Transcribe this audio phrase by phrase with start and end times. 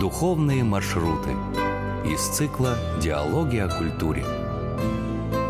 [0.00, 1.36] Духовные маршруты
[2.06, 4.24] из цикла «Диалоги о культуре».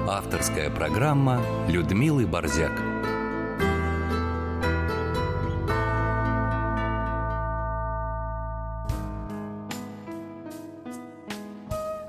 [0.08, 2.72] Авторская программа Людмилы Борзяк.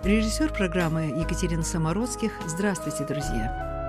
[0.04, 2.32] Режиссер программы Екатерина Самородских.
[2.47, 3.80] Здравствуйте, друзья!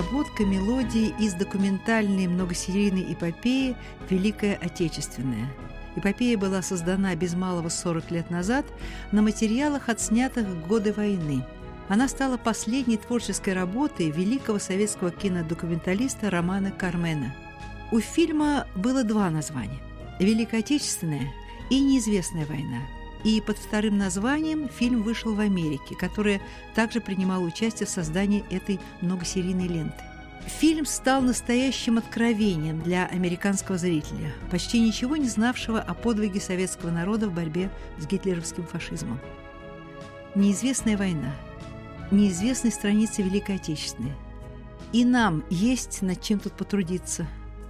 [0.00, 3.76] Обработка мелодии из документальной многосерийной эпопеи
[4.08, 5.46] «Великая Отечественная».
[5.94, 8.64] Эпопея была создана без малого 40 лет назад
[9.12, 11.44] на материалах, отснятых годы войны.
[11.88, 17.34] Она стала последней творческой работой великого советского кинодокументалиста Романа Кармена.
[17.92, 19.80] У фильма было два названия–
[20.18, 21.30] «Великая Отечественная»
[21.68, 22.80] и «Неизвестная война»,
[23.24, 26.40] и под вторым названием фильм вышел в Америке, которая
[26.74, 30.02] также принимала участие в создании этой многосерийной ленты.
[30.46, 37.28] Фильм стал настоящим откровением для американского зрителя, почти ничего не знавшего о подвиге советского народа
[37.28, 39.20] в борьбе с гитлеровским фашизмом.
[40.34, 41.34] Неизвестная война,
[42.10, 44.12] неизвестные страницы Великой Отечественной.
[44.92, 47.26] И нам есть над чем тут потрудиться.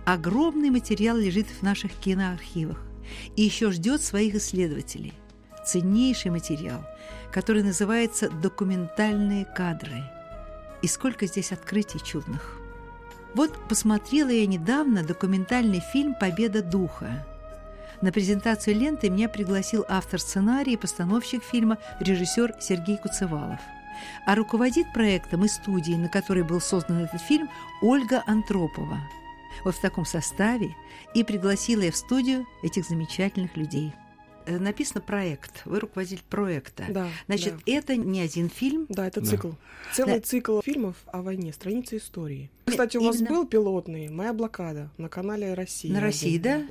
[0.07, 2.81] Огромный материал лежит в наших киноархивах
[3.37, 5.15] и еще ждет своих исследователей
[5.65, 6.85] ценнейший материал,
[7.31, 10.03] который называется «Документальные кадры».
[10.83, 12.59] И сколько здесь открытий чудных.
[13.35, 17.27] Вот посмотрела я недавно документальный фильм «Победа духа».
[18.01, 23.61] На презентацию ленты меня пригласил автор сценария и постановщик фильма режиссер Сергей Куцевалов.
[24.27, 27.51] А руководит проектом и студией, на которой был создан этот фильм,
[27.83, 28.99] Ольга Антропова.
[29.65, 30.75] Вот в таком составе
[31.15, 33.93] и пригласила я в студию этих замечательных людей–
[34.59, 36.85] написано проект, вы руководитель проекта.
[36.89, 37.09] Да.
[37.27, 37.73] Значит, да.
[37.73, 38.87] это не один фильм.
[38.89, 39.51] Да, это цикл.
[39.51, 39.57] Да.
[39.95, 40.21] Целый да.
[40.21, 42.51] цикл фильмов о войне, страницы истории.
[42.65, 43.13] Кстати, у Именно...
[43.13, 45.91] вас был пилотный «Моя блокада» на канале России.
[45.91, 46.63] На России, да?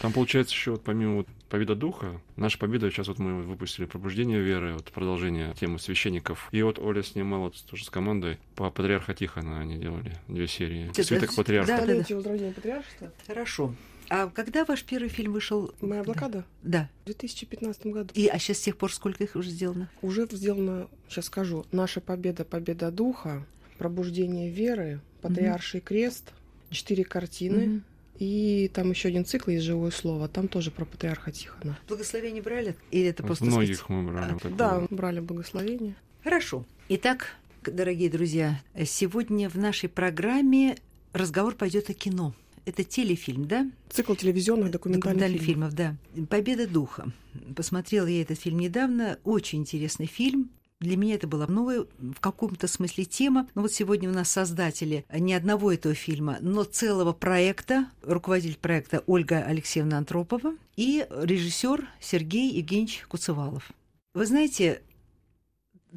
[0.00, 2.20] Там, получается, еще вот помимо вот Победа духа.
[2.34, 6.48] Наша победа, сейчас вот мы выпустили «Пробуждение веры», вот продолжение темы священников.
[6.50, 10.90] И вот Оля снимала тоже с командой по «Патриарха Тихона» они делали две серии.
[11.00, 11.86] Свиток патриарха.
[11.86, 13.12] Да, да, да.
[13.28, 13.74] Хорошо.
[14.08, 15.74] А когда ваш первый фильм вышел?
[15.80, 16.44] Моя блокада?
[16.62, 16.88] Да.
[17.02, 18.10] В 2015 году.
[18.14, 19.90] И, а сейчас с тех пор сколько их уже сделано?
[20.02, 23.46] Уже сделано, сейчас скажу, «Наша победа, победа духа»,
[23.78, 25.86] «Пробуждение веры», «Патриарший угу.
[25.86, 26.32] крест»,
[26.70, 27.66] четыре картины.
[27.66, 27.82] Угу.
[28.18, 30.28] И там еще один цикл есть живое слово.
[30.28, 31.78] Там тоже про патриарха Тихона.
[31.86, 32.74] Благословение брали?
[32.90, 33.90] Или это просто Многих сказать...
[33.90, 34.36] мы брали.
[34.42, 35.96] А, да, брали благословение.
[36.24, 36.64] Хорошо.
[36.88, 40.76] Итак, дорогие друзья, сегодня в нашей программе
[41.12, 42.34] разговор пойдет о кино
[42.66, 43.70] это телефильм, да?
[43.88, 45.72] Цикл телевизионных документальных, документальных фильмов.
[45.72, 45.96] фильмов.
[46.14, 46.26] Да.
[46.26, 47.12] «Победа духа».
[47.54, 49.18] Посмотрела я этот фильм недавно.
[49.24, 50.50] Очень интересный фильм.
[50.80, 53.48] Для меня это была новая в каком-то смысле тема.
[53.54, 59.02] Но вот сегодня у нас создатели не одного этого фильма, но целого проекта, руководитель проекта
[59.06, 63.70] Ольга Алексеевна Антропова и режиссер Сергей Евгеньевич Куцевалов.
[64.12, 64.82] Вы знаете,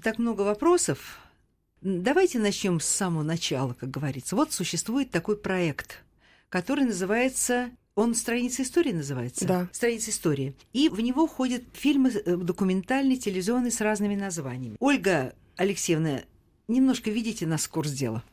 [0.01, 1.19] так много вопросов.
[1.81, 4.35] Давайте начнем с самого начала, как говорится.
[4.35, 6.03] Вот существует такой проект–
[6.49, 9.45] который называется он «Страница истории» называется?
[9.45, 9.69] Да.
[9.73, 10.55] «Страница истории».
[10.71, 14.77] И в него входят фильмы э, документальные, телевизионные с разными названиями.
[14.79, 16.21] Ольга Алексеевна,
[16.69, 18.23] немножко видите нас курс дела?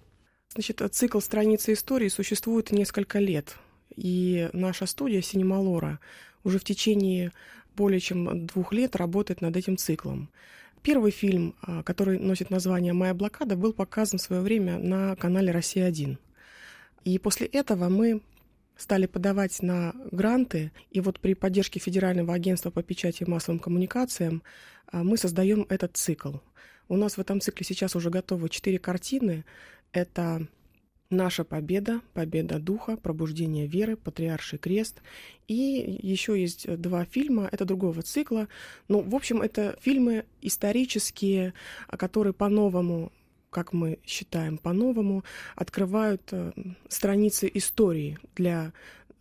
[0.53, 3.57] Значит, цикл «Страницы истории» существует несколько лет.
[3.97, 5.99] И наша студия «Синемалора»
[6.45, 7.33] уже в течение
[7.75, 10.31] более чем двух лет работает над этим циклом.
[10.83, 15.51] Первый фильм, а, который носит название «Моя блокада», был показан в свое время на канале
[15.51, 16.19] «Россия-1».
[17.05, 18.23] И после этого мы
[18.77, 24.43] стали подавать на гранты, и вот при поддержке Федерального агентства по печати и массовым коммуникациям
[24.87, 26.37] а, мы создаем этот цикл.
[26.89, 29.45] У нас в этом цикле сейчас уже готовы четыре картины.
[29.93, 30.47] Это
[31.11, 35.03] «Наша победа», «Победа духа», «Пробуждение веры», «Патриарший крест».
[35.49, 38.49] И еще есть два фильма, это другого цикла.
[38.89, 41.55] Ну, в общем, это фильмы исторические,
[41.89, 43.13] которые по-новому
[43.51, 46.53] как мы считаем по-новому, открывают э,
[46.89, 48.73] страницы истории для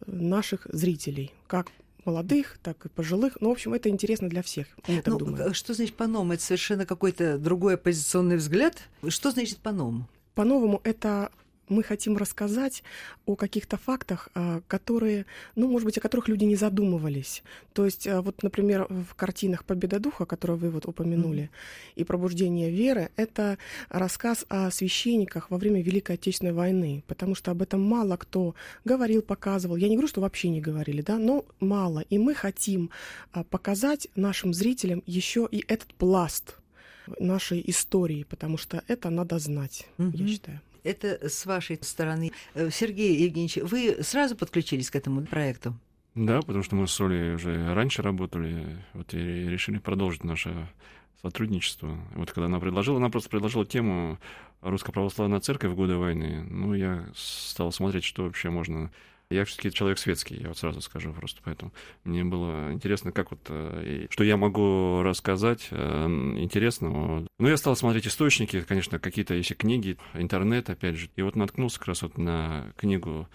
[0.05, 1.71] э, наших зрителей, как
[2.05, 3.37] молодых, так и пожилых.
[3.41, 4.67] Ну, в общем, это интересно для всех.
[4.87, 5.53] Мы так ну, думаем.
[5.53, 6.33] Что значит по-новому?
[6.33, 8.77] Это совершенно какой-то другой оппозиционный взгляд.
[9.07, 10.07] Что значит по-новому?
[10.35, 11.31] По-новому это
[11.69, 12.83] мы хотим рассказать
[13.25, 15.25] о каких-то фактах, а, которые,
[15.55, 17.43] ну, может быть, о которых люди не задумывались.
[17.73, 21.91] То есть, а, вот, например, в картинах «Победа духа», которую вы вот упомянули, mm-hmm.
[21.95, 23.57] и «Пробуждение веры», это
[23.89, 29.21] рассказ о священниках во время Великой Отечественной войны, потому что об этом мало кто говорил,
[29.21, 29.75] показывал.
[29.75, 31.99] Я не говорю, что вообще не говорили, да, но мало.
[32.09, 32.89] И мы хотим
[33.31, 36.55] а, показать нашим зрителям еще и этот пласт
[37.19, 40.17] нашей истории, потому что это надо знать, mm-hmm.
[40.17, 40.61] я считаю.
[40.85, 42.31] Это с вашей стороны.
[42.53, 45.73] Э, Сергей Евгеньевич, вы сразу подключились к этому проекту?
[46.13, 50.69] Да, потому что мы с Олей уже раньше работали, вот и решили продолжить наше
[51.21, 51.97] сотрудничество.
[52.13, 54.19] Вот когда она предложила, она просто предложила тему
[54.61, 56.45] Русская Православная Церковь в годы войны.
[56.49, 58.91] Ну, я стал смотреть, что вообще можно
[59.29, 61.71] я все-таки человек светский, я вот сразу скажу просто, поэтому
[62.03, 66.05] мне было интересно, как вот, э, что я могу рассказать э,
[66.37, 67.27] интересного.
[67.39, 71.79] Ну, я стал смотреть источники, конечно, какие-то если книги, интернет, опять же, и вот наткнулся
[71.79, 73.27] как раз вот на книгу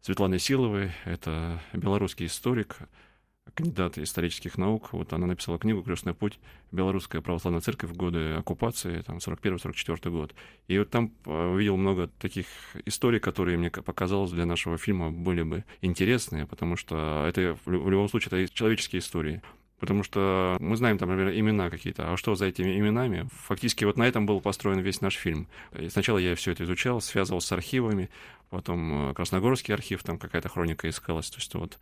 [0.00, 2.76] Светланы Силовой, это белорусский историк,
[3.54, 4.92] кандидат исторических наук.
[4.92, 6.38] Вот она написала книгу «Крестный путь.
[6.72, 10.34] Белорусская православная церковь в годы оккупации, там, 41-44 год».
[10.68, 12.46] И вот там э, увидел много таких
[12.84, 18.08] историй, которые мне показалось для нашего фильма были бы интересные, потому что это в любом
[18.08, 19.42] случае это человеческие истории.
[19.78, 22.12] Потому что мы знаем там, например, имена какие-то.
[22.12, 23.28] А что за этими именами?
[23.42, 25.48] Фактически вот на этом был построен весь наш фильм.
[25.78, 28.08] И сначала я все это изучал, связывал с архивами,
[28.50, 31.30] потом э, Красногорский архив, там какая-то хроника искалась.
[31.30, 31.78] То есть вот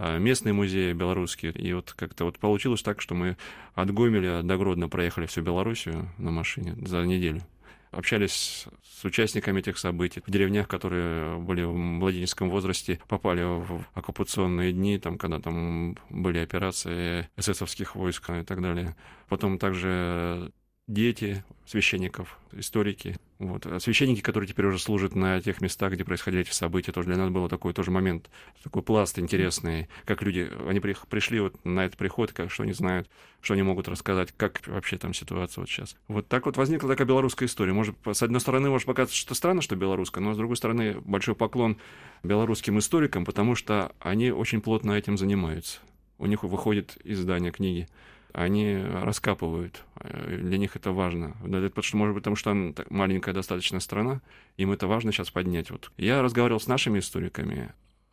[0.00, 1.52] а, местные музеи белорусские.
[1.52, 3.36] И вот как-то вот получилось так, что мы
[3.74, 7.42] от Гомеля до Гродно проехали всю Белоруссию на машине за неделю.
[7.90, 14.72] Общались с участниками этих событий в деревнях, которые были в младенческом возрасте, попали в оккупационные
[14.72, 18.94] дни, там, когда там были операции эсэсовских войск и так далее.
[19.28, 20.52] Потом также
[20.88, 23.16] дети священников, историки.
[23.38, 23.66] Вот.
[23.66, 27.18] А священники, которые теперь уже служат на тех местах, где происходили эти события, тоже для
[27.18, 28.30] нас был такой тоже момент,
[28.64, 33.08] такой пласт интересный, как люди, они пришли вот на этот приход, как, что они знают,
[33.42, 35.94] что они могут рассказать, как вообще там ситуация вот сейчас.
[36.08, 37.74] Вот так вот возникла такая белорусская история.
[37.74, 41.34] Может, с одной стороны, может показаться, что странно, что белорусская, но с другой стороны, большой
[41.34, 41.76] поклон
[42.22, 45.80] белорусским историкам, потому что они очень плотно этим занимаются.
[46.16, 47.88] У них выходит издание книги
[48.32, 49.82] они раскапывают.
[50.28, 51.36] Для них это важно.
[51.42, 54.20] Потому что, может быть, потому что она маленькая достаточно страна,
[54.56, 55.70] им это важно сейчас поднять.
[55.70, 55.90] Вот.
[55.96, 57.72] Я разговаривал с нашими историками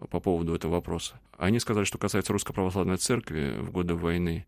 [0.10, 1.20] по поводу этого вопроса.
[1.38, 4.46] Они сказали, что касается Русской Православной Церкви в годы войны,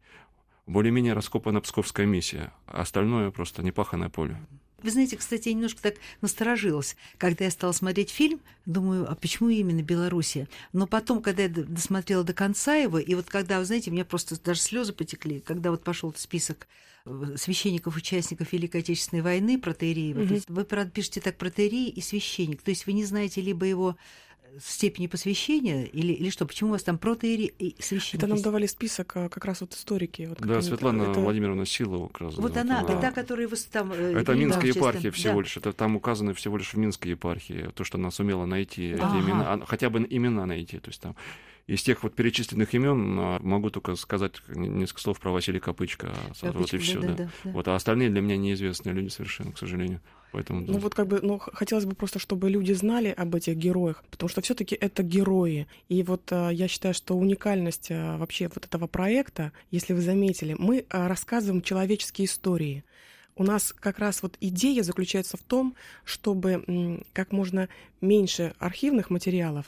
[0.66, 4.38] более-менее раскопана Псковская миссия, а остальное просто непаханное поле.
[4.84, 9.50] Вы знаете, кстати, я немножко так насторожилась, когда я стала смотреть фильм, думаю, а почему
[9.50, 10.48] именно Белоруссия?
[10.72, 14.06] Но потом, когда я досмотрела до конца его, и вот когда, вы знаете, у меня
[14.06, 16.68] просто даже слезы потекли, когда вот пошел список
[17.06, 20.18] э, священников, участников Великой Отечественной войны, протеереев.
[20.18, 20.44] Mm-hmm.
[20.48, 22.62] Вы, пишете так протеерей и священник.
[22.62, 23.98] То есть вы не знаете либо его
[24.62, 26.46] степени посвящения или, или что?
[26.46, 28.18] Почему у вас там протеери и священники?
[28.18, 30.28] Это нам давали список а, как раз вот историки.
[30.28, 31.20] Вот, да, Светлана это...
[31.20, 32.36] Владимировна Силова как раз.
[32.36, 33.00] Вот, вот она, да.
[33.00, 33.92] та, которая вы там...
[33.94, 35.42] Э, это Минская епархия всего да.
[35.42, 35.58] лишь.
[35.58, 37.70] Это там указаны всего лишь в Минской епархии.
[37.76, 39.20] То, что она сумела найти эти ага.
[39.20, 40.80] имена, а, хотя бы имена найти.
[40.80, 41.16] То есть там
[41.68, 46.14] из тех вот перечисленных имен а, могу только сказать несколько слов про Василия Копычка.
[46.40, 47.14] Копычка вот и все, да, да.
[47.16, 47.52] Да, да.
[47.52, 50.02] Вот, а остальные для меня неизвестные люди совершенно, к сожалению.
[50.32, 54.04] Поэтому, ну вот как бы, ну хотелось бы просто, чтобы люди знали об этих героях,
[54.12, 55.68] потому что все-таки это герои.
[55.88, 60.56] И вот а, я считаю, что уникальность а, вообще вот этого проекта, если вы заметили,
[60.58, 62.84] мы а, рассказываем человеческие истории.
[63.36, 67.70] У нас как раз вот идея заключается в том, чтобы как можно
[68.02, 69.68] меньше архивных материалов,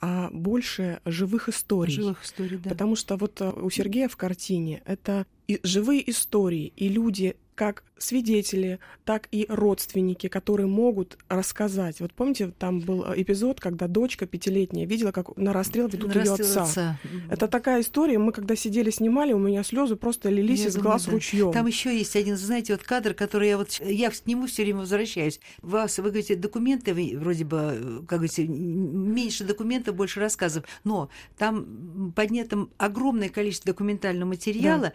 [0.00, 1.92] а больше живых историй.
[1.92, 2.70] Живых историй, да.
[2.70, 8.78] Потому что вот у Сергея в картине это и живые истории, и люди как свидетели,
[9.04, 12.00] так и родственники, которые могут рассказать.
[12.00, 16.22] Вот помните, там был э, эпизод, когда дочка пятилетняя видела, как на расстрел ведут ее
[16.22, 16.62] отца.
[16.62, 16.98] отца.
[17.28, 18.18] Это такая история.
[18.18, 21.12] Мы когда сидели, снимали, у меня слезы просто лились я из думаю, глаз да.
[21.12, 21.52] ручьем.
[21.52, 24.78] Там еще есть один, знаете, вот кадр, который я вот я к нему все время
[24.78, 25.38] возвращаюсь.
[25.60, 30.64] Вас, вы говорите, документы, вроде бы, как говорите, меньше документов, больше рассказов.
[30.82, 34.84] Но там поднято огромное количество документального материала.
[34.84, 34.92] Да.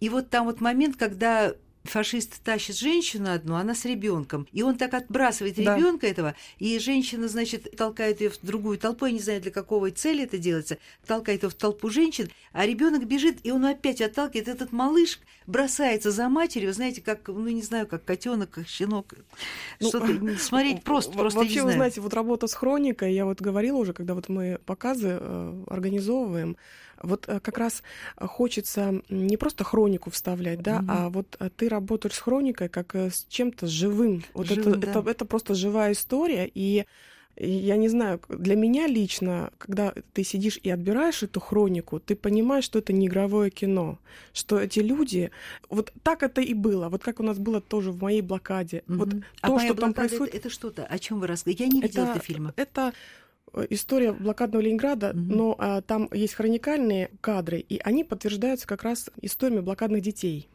[0.00, 1.54] И вот там вот момент, когда
[1.88, 5.76] фашист тащит женщину одну, она с ребенком, и он так отбрасывает да.
[5.76, 9.90] ребенка этого, и женщина, значит, толкает ее в другую толпу, я не знаю, для какой
[9.90, 14.48] цели это делается, толкает ее в толпу женщин, а ребенок бежит, и он опять отталкивает.
[14.48, 19.14] Этот малыш бросается за матерью, знаете, как, ну, не знаю, как котенок, как щенок.
[19.80, 23.78] Ну, Что-то смотреть просто, просто Вообще, вы знаете, вот работа с хроникой, я вот говорила
[23.78, 26.56] уже, когда вот мы показы э, организовываем,
[27.02, 27.82] вот э, как раз
[28.18, 30.86] хочется не просто хронику вставлять, да, mm-hmm.
[30.88, 34.24] а вот э, ты работаешь с хроникой как э, с чем-то живым.
[34.34, 34.90] Вот живым, это, да.
[34.90, 36.84] это, это просто живая история, и
[37.40, 42.64] я не знаю, для меня лично, когда ты сидишь и отбираешь эту хронику, ты понимаешь,
[42.64, 43.98] что это не игровое кино,
[44.32, 45.30] что эти люди,
[45.68, 48.82] вот так это и было, вот как у нас было тоже в моей блокаде.
[48.86, 48.98] Мгм.
[48.98, 49.08] Вот
[49.40, 50.84] а то, что там происходит, Это, это что-то?
[50.84, 51.64] О чем вы рассказываете?
[51.64, 52.54] Я не видела это, этого фильма.
[52.56, 52.92] это э,
[53.70, 55.28] история блокадного Ленинграда, Мгм.
[55.28, 60.48] но а, там есть хроникальные кадры, и они подтверждаются как раз историями блокадных детей.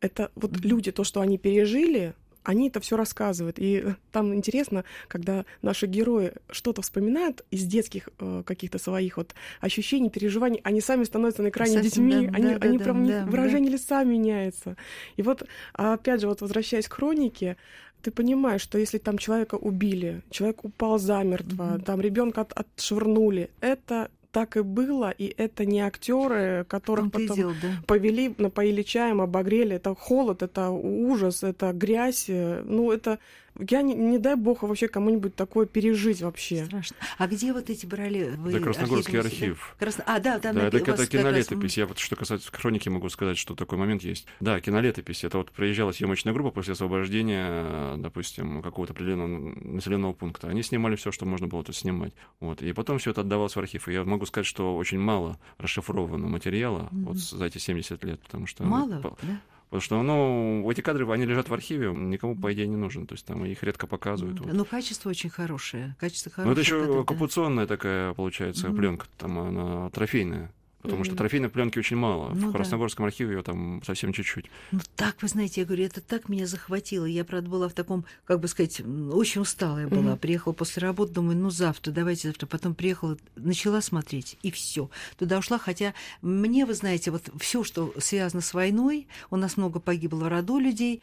[0.00, 0.60] Это вот Мгм.
[0.62, 2.14] люди, то, что они пережили,
[2.44, 3.58] они это все рассказывают.
[3.58, 9.34] И э, там интересно, когда наши герои что-то вспоминают из детских э, каких-то своих вот
[9.60, 12.84] ощущений, переживаний, они сами становятся на экране Совсем, детьми, да, они, да, да, они да,
[12.84, 13.30] прям да, да.
[13.30, 14.76] выражение лица меняется.
[15.16, 15.42] И вот,
[15.74, 17.58] опять же, вот возвращаясь к хронике,
[18.02, 21.80] ты понимаешь, что если там человека убили, человек упал замертво, Мгм.
[21.82, 27.54] там ребенка от, отшвырнули, это так и было, и это не актеры, которых потом дело,
[27.62, 27.68] да.
[27.86, 29.76] повели, напоили чаем, обогрели.
[29.76, 32.26] Это холод, это ужас, это грязь.
[32.28, 33.18] э, Ну, это...
[33.58, 36.64] Я не, не дай бог вообще кому-нибудь такое пережить вообще.
[36.66, 36.96] Страшно.
[37.18, 39.74] А где вот эти брали вы Да, Красногорский архив.
[39.80, 39.86] Да?
[39.86, 41.76] Красно- А, да, там Да, напи- это, это как раз, кинолетопись.
[41.78, 44.26] Я вот что касается хроники могу сказать, что такой момент есть.
[44.40, 45.24] Да, кинолетопись.
[45.24, 50.48] Это вот приезжала съемочная группа после освобождения, допустим, какого-то определенного населенного пункта.
[50.48, 52.12] Они снимали все, что можно было тут снимать.
[52.40, 52.62] Вот.
[52.62, 53.88] И потом все это отдавалось в архив.
[53.88, 57.04] И я могу сказать, что очень мало расшифровано материала Мгм.
[57.06, 58.64] вот за эти 70 лет, потому что...
[58.64, 59.40] Мало, по- да?
[59.70, 63.06] Потому что, ну, эти кадры, они лежат в архиве, никому, по идее, не нужен.
[63.06, 64.40] То есть там их редко показывают.
[64.40, 64.54] Ну, вот.
[64.54, 65.94] Ну, качество очень хорошее.
[66.00, 66.46] Качество хорошее.
[66.46, 67.66] Ну, это еще когда, да.
[67.66, 68.76] такая, получается, Мгм.
[68.76, 70.50] пленка, там она трофейная.
[70.82, 72.28] Потому что трофейной пленки очень мало.
[72.34, 72.58] Ну в да.
[72.58, 74.46] Красногорском архиве ее там совсем чуть-чуть.
[74.70, 77.04] Ну, так, вы знаете, я говорю, это так меня захватило.
[77.04, 80.02] Я, правда, была в таком, как бы сказать, очень усталая была.
[80.02, 80.18] Мгм.
[80.18, 82.46] Приехала после работы, думаю, ну, завтра, давайте завтра.
[82.46, 84.88] Потом приехала, начала смотреть, и все.
[85.18, 89.80] Туда ушла, хотя мне, вы знаете, вот все, что связано с войной, у нас много
[89.80, 91.02] погибло в роду людей,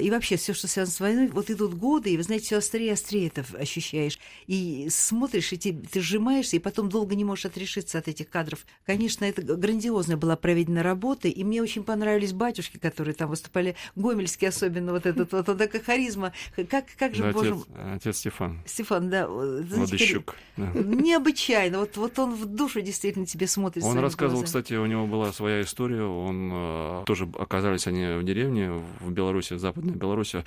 [0.00, 2.88] и вообще все, что связано с войной, вот идут годы, и, вы знаете, все острее
[2.88, 4.18] и острее это ощущаешь.
[4.46, 8.64] И смотришь, и ты, ты сжимаешься, и потом долго не можешь отрешиться от этих кадров.
[8.86, 14.48] Конечно, это грандиозная была проведена работа, и мне очень понравились батюшки, которые там выступали, Гомельский
[14.48, 16.32] особенно, вот этот, вот, вот такая харизма.
[16.70, 20.34] Как, как же, Да, боже отец, отец Стефан Стефан, да, знаете, Ладыщук.
[20.56, 20.70] да.
[20.74, 21.80] необычайно.
[21.80, 23.84] Вот, вот он в душу действительно тебе смотрит.
[23.84, 24.46] Он рассказывал, глазами.
[24.46, 26.02] кстати, у него была своя история.
[26.02, 30.44] Он э, тоже оказались они в деревне в Беларуси, в Западной Беларуси.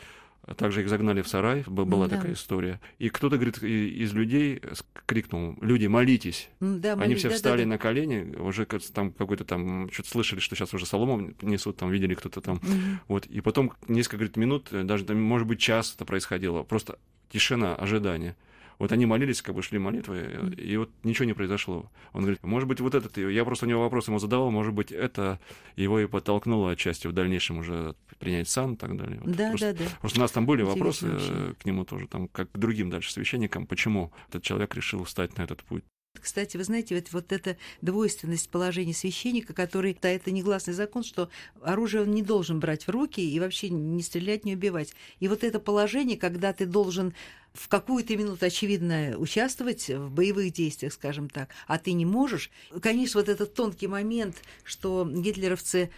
[0.56, 2.18] Также их загнали в сарай, была Да.
[2.18, 2.80] такая история.
[2.98, 4.62] И кто-то, говорит, из людей
[5.06, 6.50] крикнул, люди, молитесь.
[6.60, 7.70] Да, Они молитесь, все да, да, встали да.
[7.70, 12.16] на колени, уже там какой-то там, что-то слышали, что сейчас уже солому несут, там видели
[12.16, 12.60] кто-то там.
[12.64, 13.00] Мгм.
[13.10, 16.64] Вот, и потом несколько говорит, минут, э, даже, может быть, час это происходило.
[16.64, 16.98] Просто
[17.30, 18.36] тишина, ожидание.
[18.80, 21.92] Вот они молились, как бы шли молитвы, и вот ничего не произошло.
[22.14, 24.92] Он говорит, может быть, вот этот, я просто у него вопрос ему задавал, может быть,
[24.92, 25.40] это
[25.76, 29.20] его и подтолкнуло отчасти в дальнейшем уже принять сан и так далее.
[29.22, 29.90] Вот Да, просто, да, да.
[30.00, 31.28] просто у нас там были вопросы вообще.
[31.30, 35.38] э, к нему тоже, там, как к другим дальше священникам, почему этот человек решил встать
[35.38, 35.84] на этот путь.
[36.20, 41.30] Кстати, вы знаете, вот, вот эта двойственность положения священника, который, да, это негласный закон, что
[41.62, 44.94] оружие он не должен брать в руки и вообще не стрелять, не убивать.
[45.20, 47.14] И вот это положение, когда ты должен
[47.54, 52.52] в какую-то минуту, очевидно, участвовать в боевых действиях, скажем так, а ты не можешь.
[52.82, 55.90] Конечно, вот этот тонкий момент, что гитлеровцы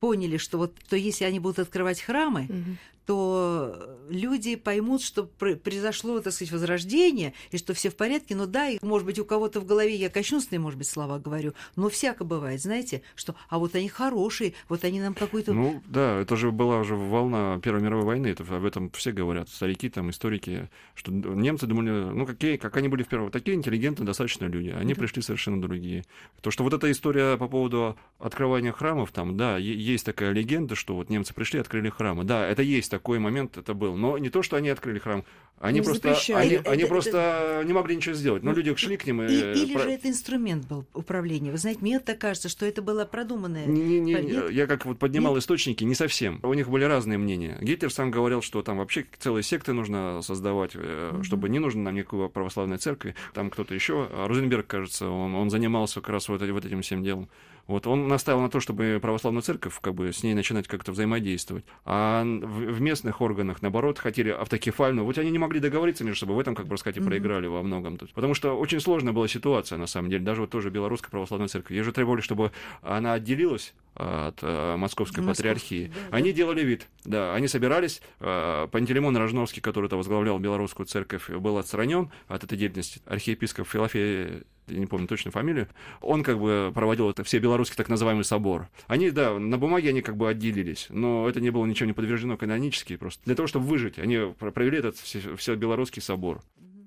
[0.00, 2.78] поняли, что вот то если они будут открывать храмы, Мгм.
[3.06, 8.34] То люди поймут, что пр- произошло, так сказать, возрождение, и что все в порядке.
[8.34, 11.54] Но да, и, может быть, у кого-то в голове, я кощунственные, может быть, слова говорю,
[11.76, 15.52] но всяко бывает, знаете, что а вот они хорошие, вот они нам какой-то...
[15.52, 19.48] Ну да, это же была уже волна Первой мировой войны, это, об этом все говорят,
[19.48, 24.06] старики, там, историки, что немцы думали, ну какие, как они были в первом, такие интеллигентные
[24.06, 25.00] достаточно люди, они Да.
[25.00, 26.04] пришли совершенно другие.
[26.40, 30.94] То, что вот эта история по поводу открывания храмов, там, да, есть такая легенда, что
[30.94, 34.42] вот немцы пришли, открыли храмы, да, это есть такой момент, это был, но не то,
[34.42, 35.24] что они открыли храм,
[35.60, 36.56] они Не просто, запрещали.
[36.56, 39.26] они, они Это- просто не могли ничего сделать, но Ну, люди шли к ним и...
[39.26, 41.50] И- или про- же это инструмент был управления.
[41.52, 43.64] Вы знаете, мне так кажется, что это было продуманное.
[43.66, 44.50] Не- не- не- Нет?
[44.50, 46.40] я как вот поднимал источники, не совсем.
[46.42, 47.56] У них были разные мнения.
[47.60, 51.22] Гитлер сам говорил, что там вообще целые секты нужно создавать, Мгм.
[51.24, 53.14] чтобы не нужно нам никакой православной церкви.
[53.32, 57.02] Там кто-то еще, а Розенберг, кажется, он, он занимался как раз вот, вот этим всем
[57.02, 57.28] делом.
[57.66, 61.64] Вот он настаивал на то, чтобы православную церковь, как бы, с ней начинать как-то взаимодействовать.
[61.86, 65.04] А в, в местных органах, наоборот, хотели автокефальную.
[65.04, 66.36] Вот они не могли договориться между собой.
[66.36, 67.98] В этом, как бы сказать, и проиграли во многом.
[68.14, 70.24] Потому что очень сложная была ситуация, на самом деле.
[70.24, 71.72] Даже вот тоже белорусская православная церковь.
[71.72, 75.86] Ей же требовали, чтобы она отделилась от э, московской Московской, патриархии.
[75.86, 76.16] да, да.
[76.16, 78.02] Они делали вид, да, они собирались.
[78.20, 83.00] э, Пантелеймон Рожновский, который то возглавлял белорусскую церковь, был отстранен от этой деятельности.
[83.06, 85.68] Архиепископ Филофей я не помню точно фамилию,
[86.00, 88.68] он как бы проводил это все белорусский так называемый собор.
[88.86, 92.36] Они, да, на бумаге они как бы отделились, но это не было ничего не подтверждено
[92.36, 93.22] канонически просто.
[93.24, 96.40] Для того, чтобы выжить, они про- провели этот все, белорусский собор.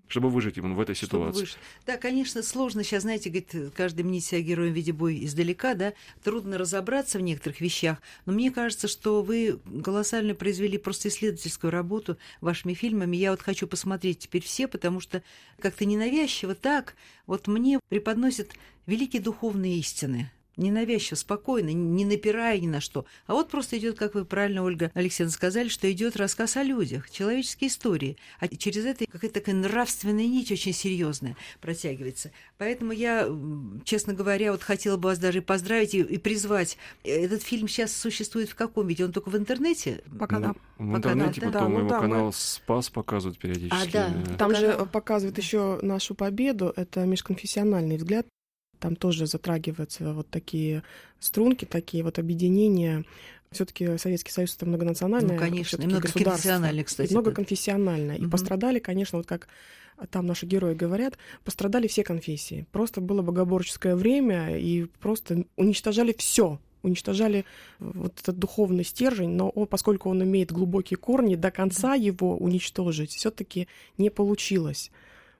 [0.07, 1.47] Чтобы выжить ему в этой ситуации.
[1.85, 5.93] Да, конечно, сложно сейчас, знаете, говорит, каждый мнит себя героем в виде боя издалека, да,
[6.23, 12.17] трудно разобраться в некоторых вещах, но мне кажется, что вы колоссально произвели просто исследовательскую работу
[12.41, 13.17] вашими фильмами.
[13.17, 15.23] Я вот хочу посмотреть теперь все, потому что
[15.59, 16.95] как-то ненавязчиво так
[17.25, 18.51] вот мне преподносят
[18.85, 23.05] великие духовные истины ненавязчиво, спокойно, не напирая ни на что.
[23.27, 27.09] А вот просто идет, как вы правильно, Ольга Алексеевна, сказали, что идет рассказ о людях,
[27.09, 28.17] человеческие истории.
[28.39, 32.31] А через это какая-то такая нравственная нить очень серьезная протягивается.
[32.57, 33.29] Поэтому я,
[33.83, 36.77] честно говоря, вот хотела бы вас даже поздравить и, и призвать.
[37.03, 39.05] Этот фильм сейчас существует в каком виде?
[39.05, 40.01] Он только в интернете?
[40.19, 40.55] Пока да.
[40.77, 42.33] В интернете, да, потом да, его ну, канал мы...
[42.33, 43.97] «Спас» показывают периодически.
[43.97, 44.35] А, да.
[44.37, 44.55] Там Пока...
[44.55, 46.73] же показывают еще нашу победу.
[46.75, 48.27] Это межконфессиональный взгляд
[48.79, 50.83] там тоже затрагиваются вот такие
[51.19, 53.05] струнки, такие вот объединения.
[53.51, 57.11] Все-таки Советский Союз это многонациональное, ну, конечно, и многоконфессиональное, кстати.
[57.11, 58.17] И многоконфессиональное.
[58.17, 58.25] Да.
[58.25, 59.47] И пострадали, конечно, вот как
[60.11, 62.67] там наши герои говорят, пострадали все конфессии.
[62.71, 67.45] Просто было богоборческое время, и просто уничтожали все, уничтожали
[67.79, 73.11] вот этот духовный стержень, но он, поскольку он имеет глубокие корни, до конца его уничтожить
[73.11, 73.67] все-таки
[73.97, 74.91] не получилось.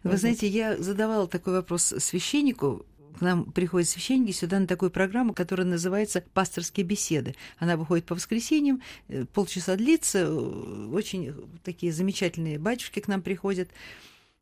[0.03, 2.86] Вы знаете, я задавала такой вопрос священнику
[3.18, 7.36] к нам приходят священники сюда на такую программу, которая называется «Пасторские беседы».
[7.58, 11.34] Она выходит по воскресеньям, э, полчаса длится, э, очень
[11.64, 13.70] такие замечательные батюшки к нам приходят.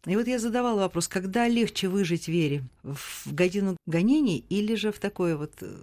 [0.05, 2.63] И вот я задавала вопрос, когда легче выжить вере?
[2.84, 5.75] В годину гонений или же в такое вот э,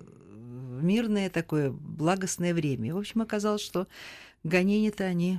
[0.80, 2.88] мирное такое благостное время?
[2.88, 3.88] И, в общем, оказалось, что
[4.44, 5.38] гонения-то они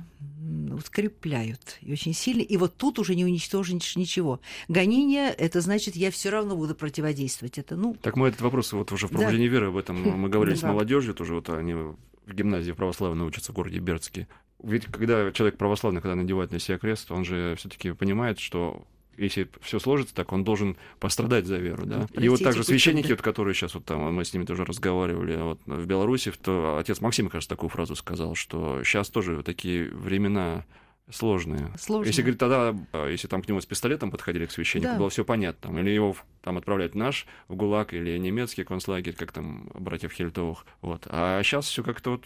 [0.72, 2.42] укрепляют и очень сильно.
[2.42, 4.40] И вот тут уже не уничтожишь ничего.
[4.68, 7.58] Гонение– это значит, я все равно буду противодействовать.
[7.58, 7.96] Это, ну...
[8.00, 9.52] Так мы этот вопрос вот уже в пробуждении да.
[9.52, 11.96] веры об этом мы говорили с молодежью тоже, вот они в
[12.26, 14.28] гимназии православной учатся в городе Бердске.
[14.62, 19.48] Ведь когда человек православный, когда надевает на себя крест, он же все-таки понимает, что если
[19.60, 21.98] все сложится так, он должен пострадать за веру, да.
[21.98, 25.36] Простите, и вот также священники, вот, которые сейчас вот там, мы с ними тоже разговаривали,
[25.36, 30.64] вот в Беларуси, то отец Максим, кажется, такую фразу сказал, что сейчас тоже такие времена
[31.10, 31.70] сложные.
[31.78, 32.08] Сложные.
[32.08, 32.74] Если говорит, тогда,
[33.08, 34.98] если там к нему с пистолетом подходили к священнику, да.
[34.98, 35.68] было все понятно.
[35.68, 40.64] Там, или его там отправлять наш в ГУЛАГ, или немецкий концлагерь, как там братьев Хельтовых.
[40.80, 41.06] Вот.
[41.08, 42.24] А сейчас все как-то вот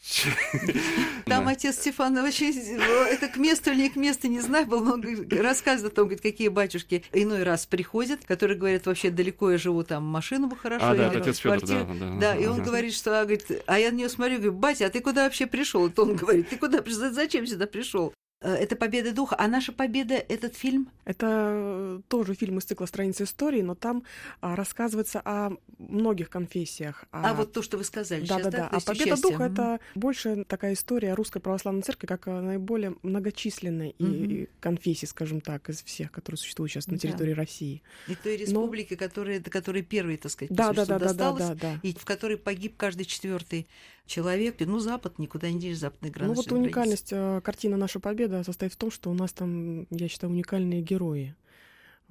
[1.26, 5.08] там отец Стефан очень, это к месту или не к месту, не знаю, был много
[5.42, 9.84] рассказывает о том, говорит, какие батюшки иной раз приходят, которые говорят, вообще далеко я живу,
[9.84, 10.86] там машину бы хорошо.
[10.86, 12.16] А, да, отец Федор, да, да.
[12.20, 14.90] Да, и он говорит, что, а, говорит, а я на него смотрю, говорю, батя, а
[14.90, 15.86] ты куда вообще пришел?
[15.86, 18.14] Это он говорит, ты куда, зачем сюда пришел?
[18.42, 19.36] Э, это «Победа духа».
[19.38, 20.88] А «Наша победа»— этот фильм?
[21.04, 24.02] Это э, тоже фильм из цикла «Страницы истории», но там
[24.40, 27.04] а, рассказывается о многих конфессиях.
[27.12, 28.50] А, а вот то, что вы сказали да, сейчас, да?
[28.50, 29.32] Да, А «Победа участие.
[29.32, 34.08] духа»— это больше такая история русской православной церкви, как э, наиболее многочисленной угу.
[34.08, 37.40] и конфессии, скажем так, из всех, которые существуют сейчас на территории да.
[37.40, 37.82] России.
[38.08, 38.98] И той республики, но...
[38.98, 41.80] которая, до которой первой, так сказать, да, да, да, да, да, да, да.
[41.82, 43.68] и в которой погиб каждый четвертый
[44.10, 44.56] человек.
[44.60, 46.34] Ну, Запад никуда не денешь, западные границы.
[46.36, 47.42] Ну, вот уникальность границы.
[47.42, 51.34] картины «Наша победа» состоит в том, что у нас там, я считаю, уникальные герои.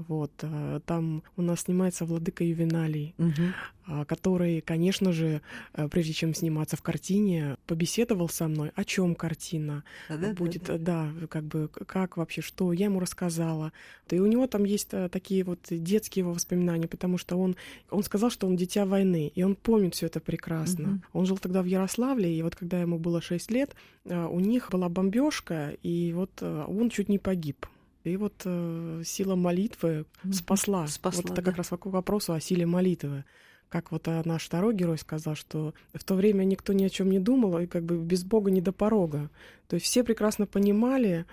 [0.08, 4.06] Вот, э, там у нас снимается Владыка Ювеналий, угу.
[4.08, 5.42] который, конечно же,
[5.74, 10.78] э, прежде чем сниматься в картине, побеседовал со мной, о чем картина да, будет, да,
[10.78, 11.12] да.
[11.20, 13.74] да, как бы, как вообще, что я ему рассказала.
[14.10, 17.58] И у него там есть такие вот детские его воспоминания, потому что он,
[17.90, 20.92] он сказал, что он дитя войны, и он помнит все это прекрасно.
[20.92, 21.02] Угу.
[21.12, 24.88] Он жил тогда в Ярославле, и вот когда ему было 6 лет, у них была
[24.88, 27.66] бомбежка, и вот он чуть не погиб.
[28.10, 30.88] И вот э, сила молитвы спасла.
[30.88, 31.52] спасла вот это да.
[31.52, 33.24] как раз к вопросу о силе молитвы.
[33.70, 37.10] Как вот э, наш второй герой сказал, что в то время никто ни о чем
[37.10, 39.30] не думал, и как бы без Бога не до порога.
[39.68, 41.26] То есть все прекрасно понимали,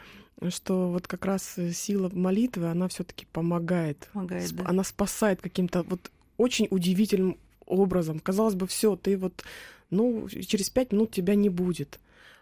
[0.50, 4.08] что вот как раз сила молитвы, она все-таки помогает.
[4.12, 4.64] помогает да.
[4.66, 8.20] Она спасает каким-то вот очень удивительным образом.
[8.20, 9.44] Казалось бы, все, ты вот,
[9.90, 11.98] ну, через пять минут тебя не будет.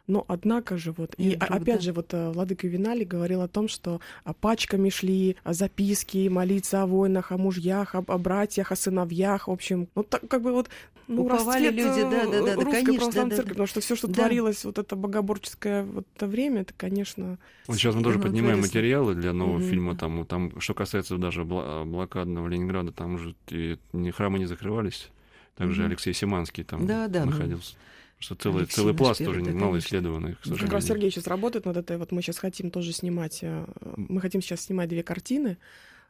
[0.06, 1.80] Но однако же вот, и, и вдруг, опять да.
[1.80, 6.82] же вот э, Владыка Винали говорил о том, что а, пачками шли а, записки, молиться
[6.82, 10.52] о войнах, о мужьях, о, о братьях, о сыновьях, в общем, ну так как бы
[10.52, 10.68] вот
[11.06, 13.54] ну, Уповали люди, да, да, да, русской конечно, православной да, церкви, да.
[13.54, 14.14] потому что все, что да.
[14.14, 17.38] творилось, вот это богоборческое вот это время, это, конечно...
[17.66, 18.78] Вот сейчас мы тоже поднимаем творится.
[18.78, 19.70] материалы для нового mm-hmm.
[19.70, 23.78] фильма, там, там, что касается даже блокадного Ленинграда, там уже и,
[24.12, 25.10] храмы не закрывались,
[25.56, 25.86] также mm-hmm.
[25.86, 27.74] Алексей Симанский там да, да, находился.
[27.74, 27.80] Ну
[28.18, 31.66] что целый, Алексей, целый пласт тоже да, мало исследованных, к Как раз Сергей сейчас работает
[31.66, 31.98] над этой.
[31.98, 35.58] Вот мы сейчас хотим тоже снимать, э, мы хотим сейчас снимать две картины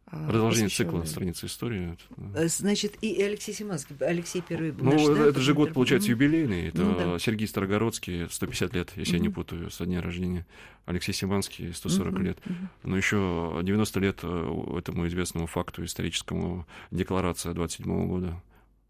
[0.06, 1.96] а, Продолжение цикла страницы истории.
[2.34, 6.68] Э, Значит, и Алексей Симанский, Алексей Первый Ну, наш, да, это же год, получается, юбилейный.
[6.68, 7.18] Это Ну да.
[7.18, 10.46] Сергей Старогородский, 150 лет, если я не путаю, со дня рождения.
[10.84, 12.38] Алексей Симанский, 140 Мгм, лет.
[12.44, 12.68] мгм.
[12.82, 18.42] Но еще 90 лет э, этому известному факту историческому декларация 27 года.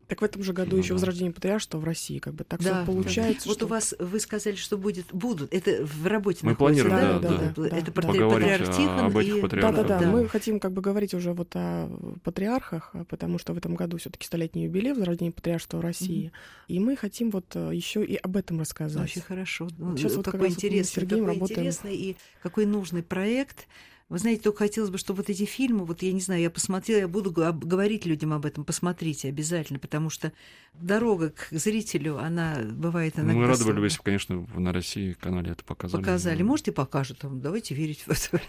[0.06, 0.94] Так в этом же году Ну еще да.
[0.94, 3.48] возрождение патриаршества в России, как бы так Да, все получается.
[3.48, 5.52] Вот что- у вас, вы сказали, что будет, будут.
[5.54, 7.76] Это в работе Мы находится, планируем, да, да, Это да, да.
[7.92, 10.04] патри- Поговорить патриарх о- Тихон об этих и- патриархах, Да, да, да.
[10.04, 10.10] да.
[10.12, 11.88] Мы хотим как бы говорить уже вот о
[12.22, 16.32] патриархах, потому что в этом году все-таки столетний юбилей возрождения патриаршества в России.
[16.68, 19.02] И мы хотим вот еще и об этом рассказать.
[19.10, 19.68] Очень хорошо.
[19.78, 21.60] Ну, Вот сейчас вот как какой раз вот мы с интересный, Сергеем какой работаем.
[21.60, 23.66] интересный и какой нужный проект.
[24.14, 27.00] Вы знаете, только хотелось бы, чтобы вот эти фильмы, вот я не знаю, я посмотрела,
[27.00, 30.32] я буду говорить людям об этом, посмотрите обязательно, потому что
[30.72, 33.32] дорога к зрителю, она бывает иногда...
[33.32, 33.80] Мы рады были сложной.
[33.80, 36.00] бы, если бы, конечно, на России канале это показали.
[36.00, 36.42] Показали.
[36.42, 37.18] Ну, Можете покажут?
[37.22, 38.40] Давайте верить в это.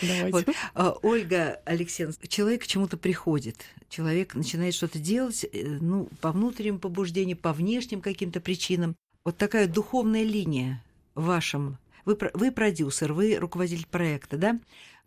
[0.00, 0.30] Давайте.
[0.30, 0.48] Вот.
[0.72, 3.58] А, Ольга Алексеевна, человек к чему-то приходит,
[3.90, 8.96] человек начинает что-то делать, э, ну, по внутреннему побуждению, по внешним каким-то причинам.
[9.26, 10.82] Вот такая духовная линия
[11.14, 11.76] в вашем...
[12.04, 14.58] Вы, вы продюсер, вы руководитель проекта, да?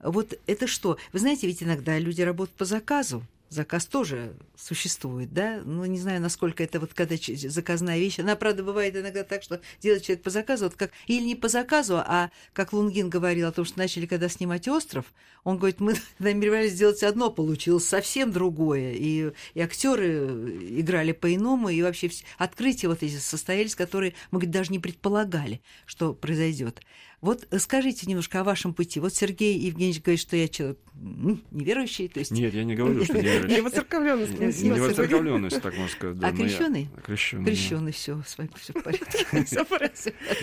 [0.02, 0.98] Вот это что?
[1.14, 3.24] Вы знаете, ведь иногда люди работают по заказу.
[3.50, 5.62] Заказ тоже существует, да?
[5.64, 8.20] Ну, не знаю, насколько это вот когда заказная вещь.
[8.20, 11.48] Она, правда, бывает иногда так, что делает человек по заказу, вот как или не по
[11.48, 15.06] заказу, а как Лунгин говорил о том, что начали когда снимать остров,
[15.44, 18.94] он говорит, мы намеревались сделать одно, получилось совсем другое.
[18.94, 24.52] И, и актеры играли по-иному, и вообще вс- открытия вот эти состоялись, которые мы говорит,
[24.52, 26.82] даже не предполагали, что произойдет.
[27.22, 29.00] Вот э, скажите немножко о вашем пути.
[29.00, 33.14] Вот Сергей Евгеньевич говорит, что я человек неверующий, то есть Нет, я не говорю, что
[33.18, 33.62] не Не верующий.
[33.62, 34.84] воцерковленность Не принесла Не сегодня.
[34.84, 36.18] воцерковленность, так можно сказать.
[36.22, 36.90] А крещеный?
[37.04, 37.46] Крещеный.
[37.46, 39.26] крещеный, все, с вами все в порядке.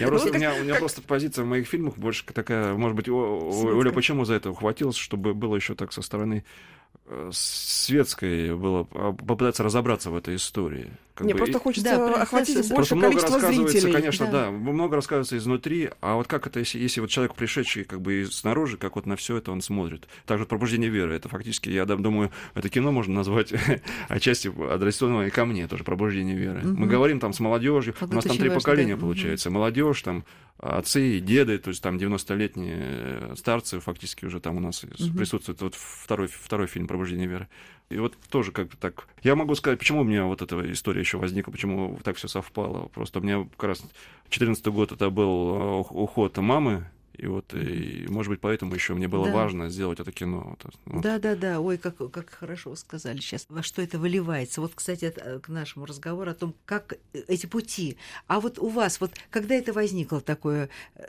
[0.00, 3.08] У, меня, просто позиция в моих фильмах больше такая, может быть.
[3.08, 6.44] Оля почему за это ухватилась, чтобы было еще так со стороны
[7.12, 10.90] э, светской было а, попытаться разобраться в этой истории.
[11.14, 13.92] Как Мне бы просто хочется Да, охватить Просто больше Просто много количество рассказывается, зрителей.
[13.92, 14.32] конечно, Да.
[14.46, 14.50] да.
[14.50, 18.78] много рассказывается изнутри, а вот как это, если, если вот человек, пришедший как бы снаружи,
[18.78, 20.08] как вот на все это он смотрит.
[20.24, 23.52] Также вот пробуждение веры, это фактически, я думаю, это кино можно назвать
[24.08, 26.60] отчасти адресованное и ко мне тоже, пробуждение веры.
[26.64, 26.88] Мы Мгм.
[26.88, 29.00] говорим там с молодежью, у нас там три важно, поколения да.
[29.02, 30.24] получается, молодежь там,
[30.58, 35.16] отцы и деды, то есть там 90-летние э, старцы фактически уже там у нас Мгм.
[35.16, 37.48] присутствует вот второй, второй фильм «Пробуждение веры».
[37.90, 39.06] И вот тоже как бы так...
[39.22, 42.88] Я могу сказать, почему у меня вот эта история еще возникла, почему так все совпало.
[42.88, 43.82] Просто у меня как раз
[44.30, 48.94] 14 год это был э, ух- уход мамы, и вот, и, может быть, поэтому еще
[48.94, 49.32] мне было Да.
[49.34, 50.56] важно сделать это кино.
[50.86, 51.02] Вот.
[51.02, 51.60] Да, да, да.
[51.60, 53.44] Ой, как, как хорошо вы сказали сейчас.
[53.50, 54.62] Во что это выливается?
[54.62, 57.98] Вот, кстати, это, э, к нашему разговору о том, как э, эти пути.
[58.26, 61.08] А вот у вас, вот когда это возникло такое э,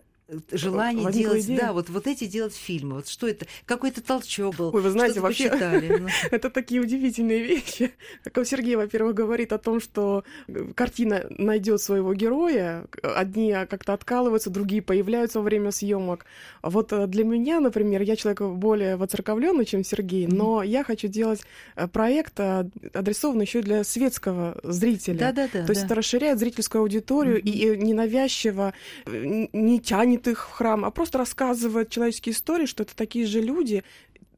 [0.51, 1.59] желание Возникла делать, идея?
[1.59, 2.95] да, вот, вот эти делать фильмы.
[2.97, 3.45] Вот что это?
[3.65, 4.73] Какой-то толчок был.
[4.73, 5.51] Ой, вы знаете, вообще-.
[5.99, 7.91] Ну, Это такие удивительные вещи.
[8.31, 12.85] Как Сергей, во-первых, говорит о том, что э, картина найдет своего героя.
[13.01, 16.25] Одни как-то откалываются, другие появляются во время съемок.
[16.61, 20.37] А Вот э, для меня, например, я человек более воцерковленный, чем Сергей, Мгм.
[20.37, 21.41] но я хочу делать
[21.75, 25.17] э, проект, э, адресованный еще для светского зрителя.
[25.19, 25.65] Да, да, да.
[25.65, 27.47] То есть это расширяет зрительскую аудиторию Мгм.
[27.47, 28.73] и ненавязчиво
[29.05, 33.41] э, не тянет их в храм, а просто рассказывает человеческие истории, что это такие же
[33.41, 33.83] люди,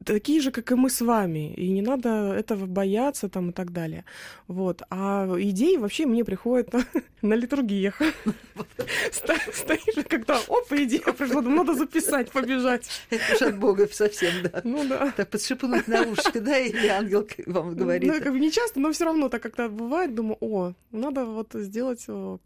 [0.06, 3.72] такие же, как и мы с вами, и не надо этого бояться там и так
[3.72, 4.04] далее.
[4.48, 4.82] Вот.
[4.88, 6.84] А идеи вообще мне приходят на,
[7.22, 8.00] на литургиях.
[9.12, 12.88] Стоишь, и когда оп, идея пришла, надо записать, побежать.
[13.10, 14.60] Это уж от Бога совсем, да.
[14.64, 15.12] Ну да.
[15.16, 18.12] Так подшипнуть на ушко, да, или ангел вам говорит.
[18.12, 21.48] Ну, как бы не часто, но все равно так как-то бывает, думаю, о, надо вот
[21.54, 22.38] сделать, э,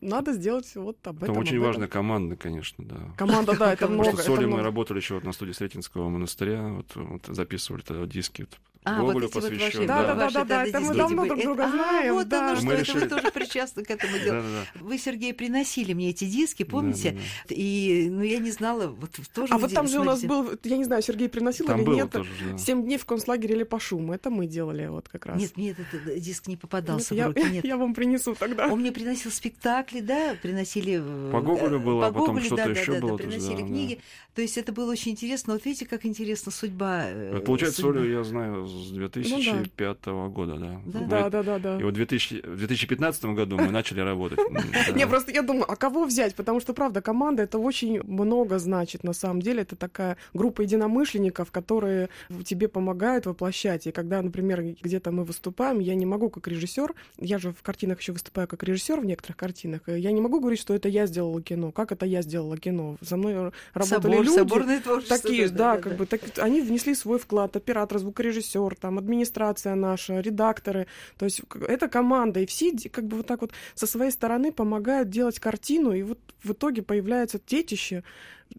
[0.00, 1.34] надо сделать вот об этом.
[1.34, 2.96] Там очень важная команда, конечно, да.
[3.16, 4.10] Команда, да, это много.
[4.10, 7.26] Потому что с это Олей мы работали еще вот на студии Сретенского монастыря, вот, вот
[7.26, 8.46] записывали тогда диски.
[8.88, 10.64] Вот, А, вот Гоголю эти вот ваши, посвящен, Да, да, да, ваши да, да, тогда
[10.78, 12.38] это мы давно друг друга Это- знаем, А, вот да.
[12.52, 14.42] оно Мы что, это решили- вы тоже причастны к этому делу.
[14.42, 14.80] Да-да-да.
[14.84, 17.10] Вы, Сергей, приносили мне эти диски, помните?
[17.12, 17.54] Да-да-да.
[17.54, 20.76] И, ну, я не знала, вот тоже А вот там же у нас был, я
[20.76, 22.58] не знаю, Сергей приносил Там или нет, тоже, да.
[22.58, 24.12] «Семь дней в концлагере или по шуму».
[24.12, 25.40] Это мы делали вот как раз.
[25.40, 27.64] Нет, нет, этот диск не Нет, попадался я, в руки, нет.
[27.64, 28.68] я вам принесу тогда.
[28.68, 31.00] Он мне приносил спектакли, да, приносили...
[31.02, 33.18] э, По Гоголю э, было, по а потом что-то да, да, еще да, да, было
[33.18, 34.00] тоже, приносили да, книги.
[34.34, 35.54] То есть это было очень интересно.
[35.54, 37.04] Вот видите, как интересна судьба.
[37.06, 37.88] э, Вот Получается.
[37.88, 40.80] Олю я знаю с с 2005 ну, года, да.
[40.86, 41.80] Да, да, да, да, да.
[41.80, 44.38] И вот в 2000, в 2015 году мы начали работать.
[44.94, 46.34] Не, просто я думаю, а кого взять?
[46.34, 49.62] Потому что, правда, команда это очень много значит на самом деле.
[49.62, 52.08] Это такая группа единомышленников, которые
[52.44, 53.86] тебе помогают воплощать.
[53.86, 58.00] И когда, например, где-то мы выступаем, я не могу как режиссер, я же в картинах
[58.00, 61.42] еще выступаю как режиссер в некоторых картинах, я не могу говорить, что это я сделала
[61.42, 61.72] кино.
[61.72, 62.96] Как это я сделала кино?
[63.00, 64.34] За мной работали Собор, люди.
[64.34, 65.18] Соборное творчество.
[65.18, 67.56] Такие, да, да, как бы, так, они внесли свой вклад.
[67.56, 70.86] Оператор, звукорежиссер, там, администрация наша, редакторы.
[71.16, 72.40] То есть это команда.
[72.40, 75.92] И все как бы вот так вот со своей стороны помогают делать картину.
[75.92, 78.04] И вот в итоге появляется детище,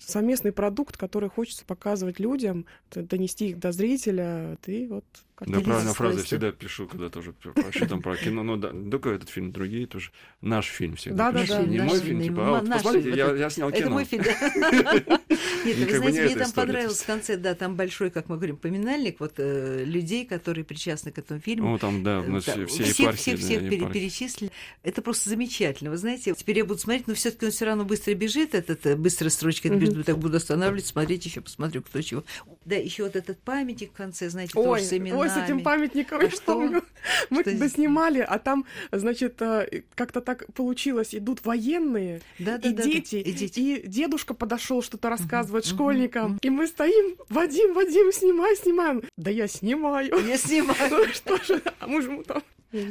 [0.01, 4.57] совместный продукт, который хочется показывать людям, донести их до зрителя.
[4.61, 5.05] Ты вот
[5.45, 8.43] да, правильно фразы я всегда пишу, когда тоже вообще там про кино.
[8.43, 10.11] Ну, да, только этот фильм, другие тоже.
[10.41, 11.31] Наш фильм всегда.
[11.31, 11.63] Да, да, да.
[11.63, 13.79] Не мой фильм, типа, а вот посмотрите, я снял кино.
[13.79, 14.23] Это мой фильм,
[15.65, 19.19] Нет, вы знаете, мне там понравилось в конце, да, там большой, как мы говорим, поминальник
[19.19, 21.71] вот э, людей, которые причастны к этому фильму.
[21.71, 24.51] Ну, там, да, у нас все Всех, всех, всех перечислили.
[24.83, 25.89] Это просто замечательно.
[25.91, 28.85] Вы знаете, теперь я буду смотреть, но все таки он все равно быстро бежит, этот,
[28.85, 29.29] э, быстрая
[29.91, 32.23] строчка, так буду останавливаться, смотреть еще, посмотрю, кто чего.
[32.65, 36.23] Да, еще вот этот памятник в конце, знаете, тоже с именами с этим памятником, а
[36.23, 36.41] я что?
[36.41, 36.83] помню.
[37.29, 42.73] Мы что снимали, а там, значит, э, как-то так получилось, идут военные да, да, и,
[42.73, 46.39] да, дети, да, и дети, и дедушка подошел что-то рассказывать uh-huh, школьникам, uh-huh.
[46.41, 49.03] и мы стоим, Вадим, Вадим, снимай, снимаем.
[49.17, 50.15] Да я снимаю.
[50.25, 50.77] Я снимаю.
[50.89, 52.43] Ну что же, а мы же там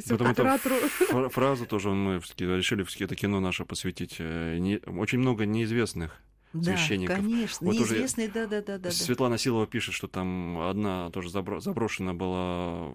[0.09, 4.15] Потом эту фразу тоже мы решили это кино наше посвятить.
[4.19, 6.21] Э, очень много неизвестных
[6.53, 7.17] да, священников.
[7.17, 8.91] конечно, вот неизвестные, да, да, да, да.
[8.91, 12.93] Светлана Силова пишет, что там одна тоже заброшена была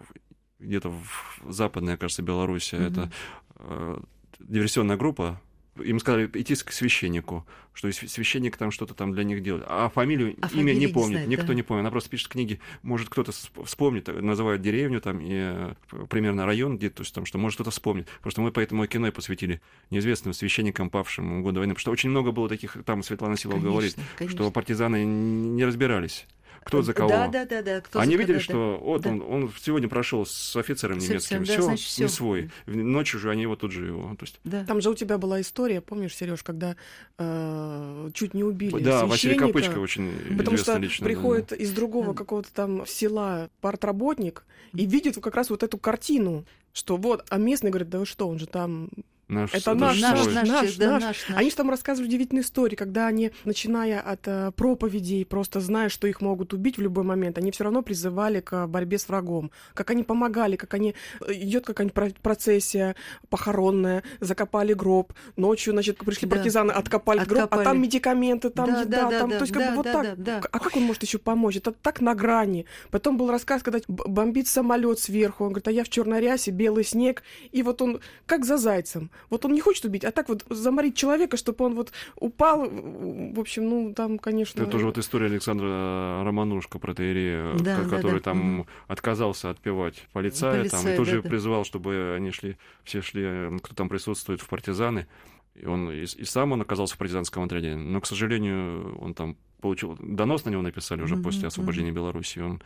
[0.59, 2.75] где-то в западной, кажется, Беларуси.
[2.75, 2.83] Угу.
[2.83, 3.13] Это
[3.57, 4.01] э,
[4.39, 5.41] диверсионная группа
[5.83, 9.65] им сказали идти к священнику, что священник там что-то там для них делает.
[9.69, 11.55] А фамилию, а имя не помнит, не знает, никто да.
[11.55, 11.81] не помнит.
[11.81, 13.33] Она просто пишет книги, может кто-то
[13.65, 15.75] вспомнит, называет деревню там и э,
[16.09, 18.09] примерно район где-то, то есть там, что может кто-то вспомнит.
[18.23, 19.61] Просто мы поэтому и кино и посвятили
[19.91, 21.75] неизвестным священникам, павшим в годы войны.
[21.75, 24.37] Потому что очень много было таких, там Светлана Силова говорит, конечно.
[24.37, 26.27] что партизаны не разбирались
[26.65, 27.09] кто за кого.
[27.09, 27.81] Да, да, да, да.
[27.81, 29.11] Кто Они видели, да, что вот да.
[29.11, 32.51] он, он сегодня прошел с офицером с немецким, да, все, значит, не свой.
[32.67, 34.15] Ночью же они его тут же его.
[34.17, 34.41] То есть...
[34.45, 34.65] да.
[34.65, 36.77] Там же у тебя была история, помнишь, Сереж, когда
[37.19, 41.57] э, чуть не убили Да, Василий Копычка очень Потому что лично, приходит да.
[41.57, 42.15] из другого да.
[42.15, 47.71] какого-то там села партработник и видит как раз вот эту картину, что вот, а местный
[47.71, 48.89] говорит, да вы что, он же там
[49.35, 51.03] Наш, это наш, наш, наш, наш, да, наш.
[51.03, 51.39] наш, наш.
[51.39, 56.07] Они же там рассказывали удивительные истории, когда они, начиная от э, проповедей, просто зная, что
[56.07, 59.51] их могут убить в любой момент, они все равно призывали к борьбе с врагом.
[59.75, 60.95] Как они помогали, как они...
[61.21, 62.97] Э, Идет какая-нибудь процессия
[63.29, 66.37] похоронная, закопали гроб, ночью, значит, пришли да.
[66.37, 69.31] партизаны, откопали, откопали гроб, а там медикаменты, там да, еда, да, там...
[69.31, 70.03] Да, то есть как да, бы вот да, так.
[70.03, 70.49] Да, да.
[70.51, 71.57] А как он может еще помочь?
[71.57, 72.67] Это так на грани.
[72.91, 76.85] Потом был рассказ, когда бомбит самолет сверху, он говорит, а я в черной рясе, белый
[76.85, 79.11] снег, и вот он как за зайцем.
[79.31, 82.69] Вот он не хочет убить, а так вот заморить человека, чтобы он вот упал.
[82.69, 84.63] В общем, ну, там, конечно...
[84.63, 88.21] Это тоже вот история Александра Романушка, протеерея, да, который да, да.
[88.21, 88.69] там угу.
[88.89, 93.75] отказался отпевать полицая, Полицай, там, и тоже да, призвал, чтобы они шли, все шли, кто
[93.75, 95.07] там присутствует, в партизаны.
[95.55, 99.37] И он и, и сам он оказался в партизанском отряде, но, к сожалению, он там
[99.61, 99.97] получил...
[100.01, 102.63] Донос на него написали уже mm после освобождения mm Беларуси, он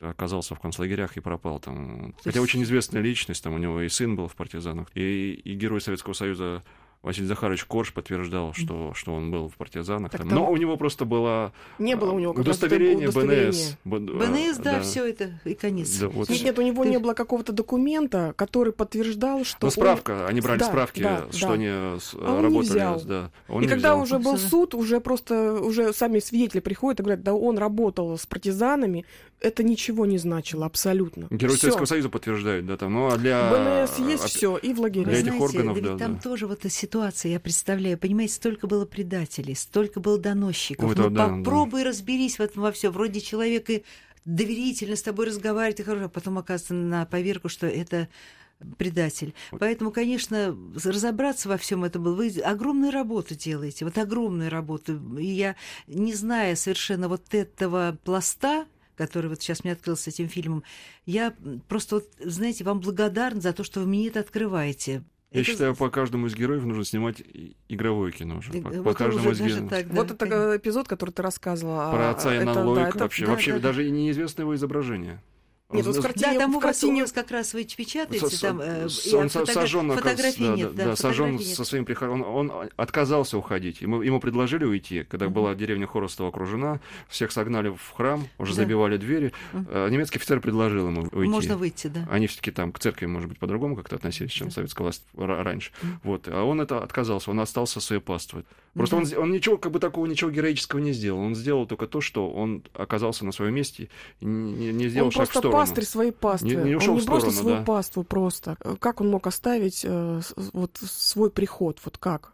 [0.00, 2.12] оказался в концлагерях и пропал там.
[2.18, 5.54] То Хотя очень известная личность, там у него и сын был в партизанах, и, и
[5.54, 6.62] герой Советского Союза
[7.02, 10.10] Василий Захарович Корж подтверждал, что, что он был в партизанах.
[10.10, 10.26] Там.
[10.28, 13.76] Но у него просто было не было у него удостоверение, удостоверение.
[13.84, 14.14] БНС.
[14.14, 15.96] БНС, да, да, все это и конец.
[15.98, 16.28] Да, вот.
[16.28, 16.90] Нет, нет, у него Ты...
[16.90, 19.66] не было какого-то документа, который подтверждал, что.
[19.66, 20.26] Ну, справка, он...
[20.26, 21.52] они брали да, справки, да, что да.
[21.52, 22.46] они а работали.
[22.46, 23.00] Он не взял.
[23.02, 24.02] Да, он и не когда взял.
[24.02, 28.26] уже был суд, уже просто уже сами свидетели приходят и говорят, да, он работал с
[28.26, 29.06] партизанами,
[29.40, 31.28] это ничего не значило абсолютно.
[31.30, 31.62] Герой всё.
[31.62, 33.50] Советского Союза подтверждает, да, там, ну а для...
[33.50, 34.30] БНС есть от...
[34.30, 35.04] все и в лагере.
[35.04, 36.20] Для этих органов, да, там да.
[36.20, 40.90] тоже вот ситуация, я представляю, понимаете, столько было предателей, столько было доносчиков.
[40.90, 41.90] Ой, ну, да, попробуй да.
[41.90, 42.90] разберись в этом во все.
[42.90, 43.84] Вроде человек и
[44.24, 48.08] доверительно с тобой разговаривает, и хорошо, а потом оказывается на поверку, что это
[48.76, 49.34] предатель.
[49.52, 52.14] Поэтому, конечно, разобраться во всем этом было.
[52.14, 55.00] Вы огромную работу делаете, вот огромную работу.
[55.16, 58.66] И я, не зная совершенно вот этого пласта,
[58.98, 60.64] который вот сейчас мне открылся этим фильмом,
[61.06, 61.32] я
[61.68, 65.04] просто, вот, знаете, вам благодарна за то, что вы мне это открываете.
[65.30, 65.50] Я это...
[65.50, 67.22] считаю, по каждому из героев нужно снимать
[67.68, 68.52] игровое кино уже.
[68.52, 69.70] По, вот по каждому из героев.
[69.70, 71.90] Так, да, вот это эпизод, который ты рассказывала.
[71.90, 72.94] Про отца Яна Лойк.
[72.94, 73.90] Да, вообще, да, вообще да, даже да.
[73.90, 75.22] неизвестно его изображение.
[75.70, 77.00] Нет, вот в картине, да, там у, вас, картине...
[77.02, 80.56] у вас как раз вы печатаете, С- там э, и он фотогра- сожжен, фотографий да,
[80.56, 80.74] нет.
[80.74, 82.22] да, да, сожжен со своим приходом.
[82.22, 83.82] Он, отказался уходить.
[83.82, 85.34] Ему, ему предложили уйти, когда Мгм.
[85.34, 88.62] была деревня Хоростова окружена, всех согнали в храм, уже Да.
[88.62, 89.34] забивали двери.
[89.52, 91.30] Э, Немецкий офицер предложил ему уйти.
[91.30, 92.08] Можно выйти, да.
[92.10, 94.54] Они все-таки там к церкви, может быть, по-другому как-то относились, чем Да.
[94.54, 95.72] советская власть ра- раньше.
[95.82, 96.00] Мгм.
[96.02, 96.28] Вот.
[96.28, 98.46] А он это отказался, он остался со своей паствой.
[98.78, 99.16] Просто Да.
[99.18, 101.20] он, он ничего, как бы такого ничего героического не сделал.
[101.20, 103.88] Он сделал только то, что он оказался на своем месте
[104.20, 105.58] не, не сделал он шаг в просто сторону.
[105.60, 106.48] пастырь своей паствы.
[106.48, 107.62] Не- не он ушел не в просто свою да.
[107.64, 108.56] паству просто.
[108.64, 110.20] Э, Как он мог оставить э,
[110.52, 111.78] вот свой приход?
[111.84, 112.32] Вот как?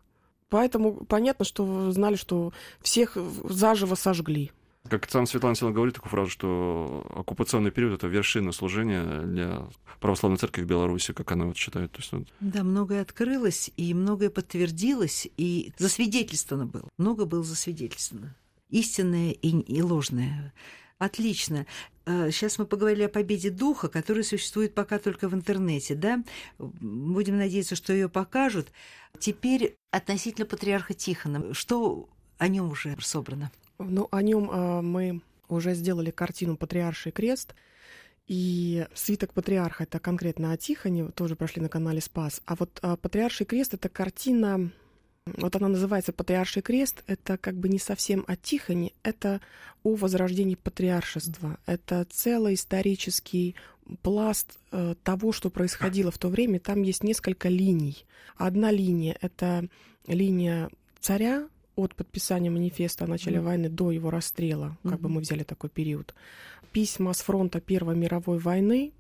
[0.50, 4.52] Поэтому понятно, что знали, что всех заживо сожгли.
[4.88, 9.66] Как сам Светлана Сила говорит такую фразу, что оккупационный период— это вершина служения для
[9.98, 11.92] православной церкви в Беларуси, как она вот считает.
[11.92, 16.88] То есть, вот, Да, многое открылось, и многое подтвердилось, и засвидетельствовано было.
[16.98, 18.36] Много было засвидетельствовано.
[18.68, 20.52] Истинное и, и ложное.
[20.98, 21.66] Отлично.
[22.06, 26.22] Сейчас мы поговорили о победе духа, которая существует пока только в интернете, да?
[26.58, 28.68] Будем надеяться, что ее покажут.
[29.18, 31.54] Теперь относительно патриарха Тихона.
[31.54, 33.50] Что о нем уже собрано?
[33.78, 37.54] Ну, о нем э, мы уже сделали картину «Патриарший крест»,
[38.26, 42.40] и свиток патриарха это конкретно о Тихоне, тоже прошли на канале Спас.
[42.46, 44.70] А вот а, Патриарший крест это картина,
[45.26, 49.42] вот она называется Патриарший крест, это как бы не совсем о Тихоне, это
[49.82, 51.58] о возрождении патриаршества.
[51.66, 53.56] Это целый исторический
[54.00, 56.58] пласт э, того, что происходило в то время.
[56.60, 58.06] Там есть несколько линий.
[58.36, 59.68] Одна линия это
[60.06, 63.46] линия царя от подписания манифеста о начале Мгм.
[63.46, 65.14] войны до его расстрела, как бы Мгм.
[65.14, 66.14] мы взяли такой период.
[66.72, 68.92] Письма с фронта Первой мировой войны,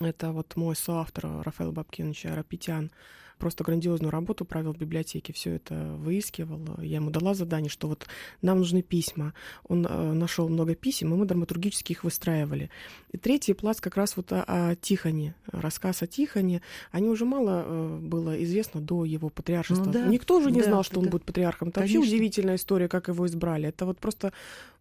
[0.00, 2.90] это вот мой соавтор Рафаэл Бабкинович Арапетян,
[3.38, 6.60] просто грандиозную работу провел в библиотеке, все это выискивал.
[6.80, 8.06] Я ему дала задание, что вот
[8.42, 9.34] нам нужны письма.
[9.68, 12.70] Он э, нашел много писем, и мы драматургически их выстраивали.
[13.12, 16.62] И третий пласт как раз вот о, о Тихоне, рассказ о Тихоне.
[16.92, 19.84] Они уже мало э, было известно до его патриаршества.
[19.86, 21.68] Ну да, Никто же не да, знал, что он это- будет патриархом.
[21.68, 22.14] Это вообще Конечно.
[22.16, 23.68] удивительная история, как его избрали.
[23.68, 24.32] Это вот просто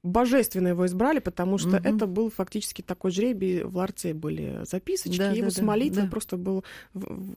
[0.04, 1.96] божественно его избрали, потому что Мгм.
[1.96, 3.64] это был фактически такой жребий.
[3.64, 6.10] В ларце были записочки, Да, его да, с да, молитвой да.
[6.10, 6.66] просто был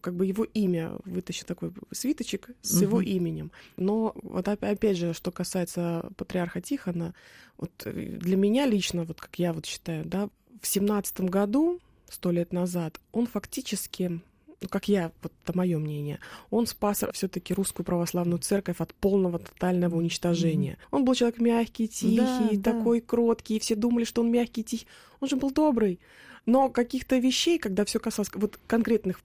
[0.00, 3.06] как бы его имя, вытащил такой свиточек с его Мгм.
[3.06, 3.52] именем.
[3.76, 7.14] Но вот опя- опять же, что касается патриарха Тихона,
[7.58, 10.28] вот э, для меня лично, вот как я вот считаю, да,
[10.60, 14.20] в семнадцатом году, сто лет назад, он фактически
[14.62, 19.38] ну, как я, вот это мое мнение, он спас все-таки русскую православную церковь от полного
[19.38, 20.78] тотального уничтожения.
[20.90, 22.16] Он был человек мягкий, тихий,
[22.56, 22.72] Да, да.
[22.72, 24.86] такой кроткий, и все думали, что он мягкий, тихий.
[25.20, 26.00] Он же был добрый.
[26.46, 29.20] Но каких-то вещей, когда все касалось вот конкретных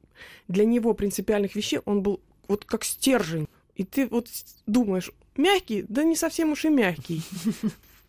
[0.47, 3.47] для него принципиальных вещей, он был вот как стержень.
[3.75, 4.27] И ты вот
[4.67, 7.23] думаешь, мягкий, да не совсем уж и мягкий.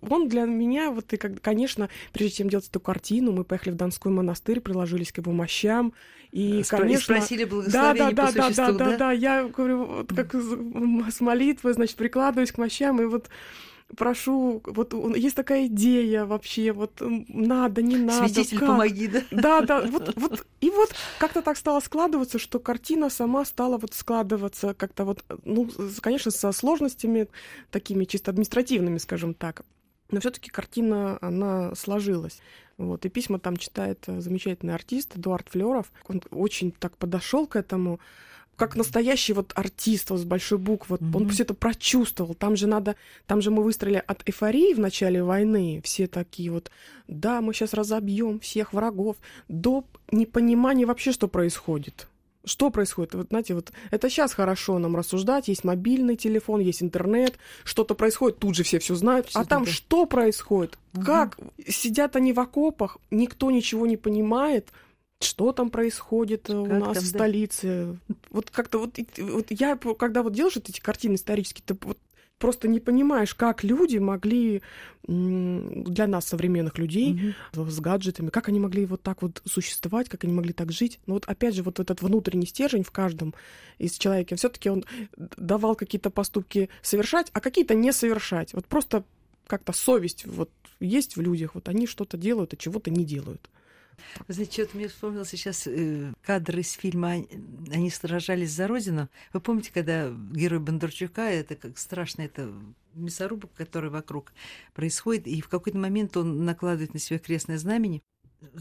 [0.09, 3.77] Он для меня, вот и, как, конечно, прежде чем делать эту картину, мы поехали в
[3.77, 5.93] Донской монастырь, приложились к его мощам,
[6.33, 7.15] и, Спро- конечно...
[7.15, 10.35] Спросили Да, благословение да, по да, да, существу, да, да, да, я говорю, вот как
[10.35, 13.29] с молитвой, значит, прикладываюсь к мощам, и вот
[13.97, 18.29] прошу, вот есть такая идея вообще, вот надо, не надо.
[18.29, 18.69] Святитель, как?
[18.69, 19.23] помоги, да?
[19.31, 23.95] Да, да, вот, вот, и вот как-то так стало складываться, что картина сама стала вот
[23.95, 25.69] складываться как-то вот, ну,
[26.01, 27.29] конечно, со сложностями
[27.71, 29.63] такими чисто административными, скажем так.
[30.11, 32.39] Но все-таки картина, она сложилась.
[32.77, 35.93] Вот, и письма там читает э, замечательный артист Эдуард Флеров.
[36.09, 38.01] Он очень так подошел к этому,
[38.57, 40.99] как настоящий вот артист вот, с большой буквы.
[41.01, 42.35] Вот, Он все это прочувствовал.
[42.35, 46.71] Там же надо, там же мы выстроили от эйфории в начале войны, все такие вот,
[47.09, 49.17] да, мы сейчас разобьем всех врагов,
[49.49, 52.07] до непонимания вообще, что происходит.
[52.45, 53.15] Что происходит?
[53.15, 58.39] Вот, знаете, вот это сейчас хорошо нам рассуждать, есть мобильный телефон, есть интернет, что-то происходит,
[58.39, 59.29] тут же все все знают.
[59.29, 59.71] Всё а там да.
[59.71, 60.77] что происходит?
[60.93, 61.05] Мгм.
[61.05, 61.39] Как?
[61.69, 64.69] Сидят они в окопах, никто ничего не понимает,
[65.23, 67.19] что там происходит э, у Как нас там, в да.
[67.19, 67.99] столице.
[68.31, 71.99] Вот как-то вот, вот я, когда вот делаешь вот эти картины исторические, ты вот
[72.39, 74.63] просто не понимаешь, как люди могли
[75.07, 77.71] для нас, современных людей, Мгм.
[77.71, 80.99] с гаджетами, как они могли вот так вот существовать, как они могли так жить.
[81.07, 83.33] Но вот опять же, вот этот внутренний стержень в каждом
[83.79, 84.85] из человека, все таки он
[85.17, 88.55] давал какие-то поступки совершать, а какие-то не совершать.
[88.55, 89.05] Вот просто
[89.47, 93.51] как-то совесть вот есть в людях, вот они что-то делают, а чего-то не делают.
[94.29, 97.29] Знаете, что-то мне вспомнился сейчас э, кадр из фильма «Они-
[97.73, 99.09] «Они сражались за Родину».
[99.33, 102.53] Вы помните, когда герой Бондарчука, это как страшно, это
[102.95, 104.33] мясорубок, который вокруг
[104.75, 108.03] происходит, и в какой-то момент он накладывает на себя крестное знамени,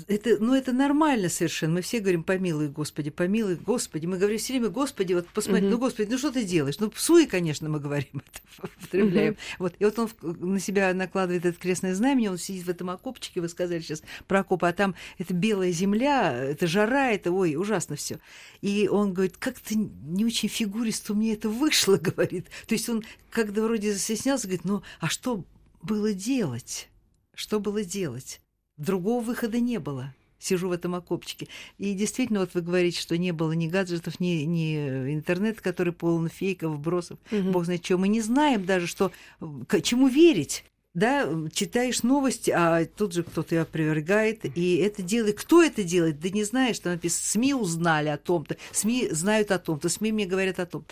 [0.07, 1.73] это, ну, это нормально совершенно.
[1.75, 4.05] Мы все говорим, помилуй, Господи, помилуй, Господи.
[4.05, 5.71] Мы говорим все время, Господи, вот посмотри, Мгм.
[5.71, 6.79] ну, Господи, ну что ты делаешь?
[6.79, 9.37] Ну, псуй, конечно, мы говорим это, употребляем.
[9.59, 9.73] Вот.
[9.79, 13.49] И вот он на себя накладывает это крестное знамение, он сидит в этом окопчике, вы
[13.49, 18.19] сказали сейчас про окоп, а там это белая земля, это жара, это, ой, ужасно все.
[18.61, 22.47] И он говорит, как-то не очень фигуристо у меня это вышло, говорит.
[22.67, 25.43] То есть он, когда вроде застеснялся, говорит, ну, а что
[25.81, 26.87] было делать?
[27.33, 28.39] Что было делать?
[28.81, 30.13] Другого выхода не было.
[30.39, 31.47] Сижу в этом окопчике.
[31.77, 34.75] И действительно, вот вы говорите, что не было ни гаджетов, ни, ни
[35.13, 37.19] интернета, который полон фейков, вбросов.
[37.29, 37.51] Мгм.
[37.51, 37.99] Бог знает чего.
[37.99, 40.65] Мы не знаем даже, что, э, к чему верить.
[40.95, 45.39] Да, читаешь новости, а тут же кто-то ее опровергает, и это делает.
[45.39, 46.19] Кто это делает?
[46.19, 47.23] Да не знаешь, что написано.
[47.23, 50.83] СМИ узнали о том-то, СМИ знают о том-то, СМИ мне говорят о том.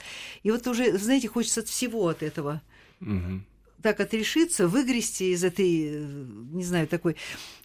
[0.44, 2.62] И вот уже, знаете, хочется от всего от этого
[3.00, 3.46] Мгм.
[3.82, 7.16] Так отрешиться, выгрести из этой, э, не знаю, такой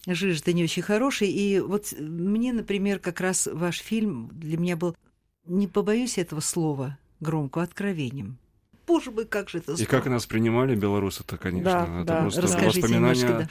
[0.07, 1.29] жижи-то не очень хорошей.
[1.29, 4.95] И вот мне, например, как раз ваш фильм для меня был,
[5.45, 8.37] не побоюсь этого слова громко, откровением.
[8.87, 9.91] Боже мой, как же это И здорово.
[9.91, 11.71] как нас принимали белорусы-то, конечно.
[11.71, 12.21] Да, это да.
[12.21, 13.21] просто Расскажите воспоминания.
[13.21, 13.49] немножко,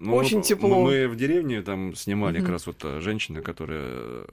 [0.00, 0.84] Ну, Очень мы- тепло.
[0.84, 2.44] Мы в деревне там снимали Мгм.
[2.46, 4.26] как раз вот э, женщина, которая э,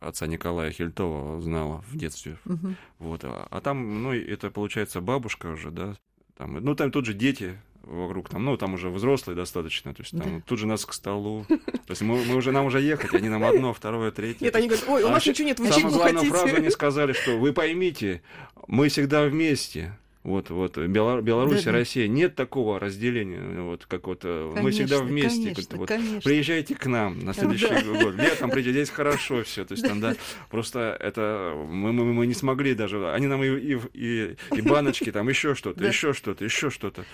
[0.00, 2.38] отца Николая Хильтова знала в детстве.
[2.44, 2.74] Мгм.
[2.98, 3.22] Вот.
[3.24, 5.94] А а там, ну, это получается бабушка уже, да.
[6.36, 10.12] Там, ну, там тут же дети вокруг, там, ну, там уже взрослые достаточно, то есть
[10.16, 10.42] там Да.
[10.46, 11.44] тут же нас к столу.
[11.48, 11.56] То
[11.90, 14.44] есть мы, мы уже, нам уже ехать, они нам одно, второе, третье.
[14.44, 16.30] Нет, они говорят, ой, у А нас ща- ничего нет, вы Самую чего главную хотите?
[16.36, 18.22] фразу они сказали, что вы поймите,
[18.68, 19.98] мы всегда вместе.
[20.22, 21.78] Вот, вот, Бела- Беларусь и Да-да.
[21.78, 25.42] Россия, нет такого разделения, вот, как вот, э, мы всегда Конечно, вместе.
[25.54, 25.88] конечно, вот.
[25.88, 26.20] конечно.
[26.20, 28.14] Приезжайте к нам на следующий год.
[28.14, 29.64] Летом приезжайте, здесь хорошо все.
[29.64, 30.14] То есть там, да,
[30.48, 33.10] просто это мы, мы, мы не смогли даже.
[33.12, 35.88] Они нам и, и, и, и баночки, там еще что-то, Да.
[35.88, 37.04] еще что-то, еще что-то.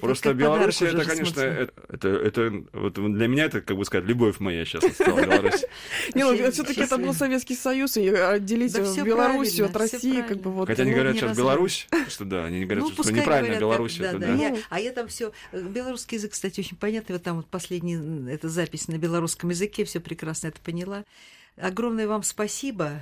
[0.00, 4.38] Просто как Беларусь это, конечно, это, это, вот для меня это, как бы сказать, любовь
[4.38, 5.64] моя сейчас стала Беларусь.
[6.14, 7.14] Не, ну, все-таки это был.
[7.14, 10.66] Советский Союз, и отделить Да Белоруссию от России, как бы вот.
[10.66, 11.36] Хотя они ну, говорят сейчас.
[11.36, 13.96] Беларусь, что да, они не говорят, Ну, что неправильно Беларусь.
[13.96, 14.36] так, это, да, да.
[14.36, 14.42] да.
[14.42, 14.58] Я- Ну.
[14.70, 17.14] а я там все белорусский язык, кстати, очень понятный.
[17.14, 21.04] Вот там вот последний, м, эта запись на белорусском языке, все прекрасно это поняла.
[21.56, 23.00] Огромное вам спасибо.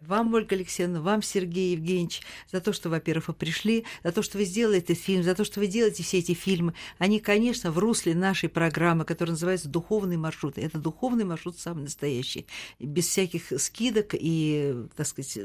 [0.00, 2.22] Вам, Ольга Алексеевна, вам, Сергей Евгеньевич,
[2.52, 5.42] за то, что, во-первых, вы пришли, за то, что вы сделали этот фильм, за то,
[5.42, 6.74] что вы делаете все эти фильмы.
[6.98, 10.56] Они, конечно, в русле нашей программы, которая называется «Духовный маршрут».
[10.56, 12.46] Это духовный маршрут самый настоящий,
[12.78, 15.36] без всяких скидок и, так сказать,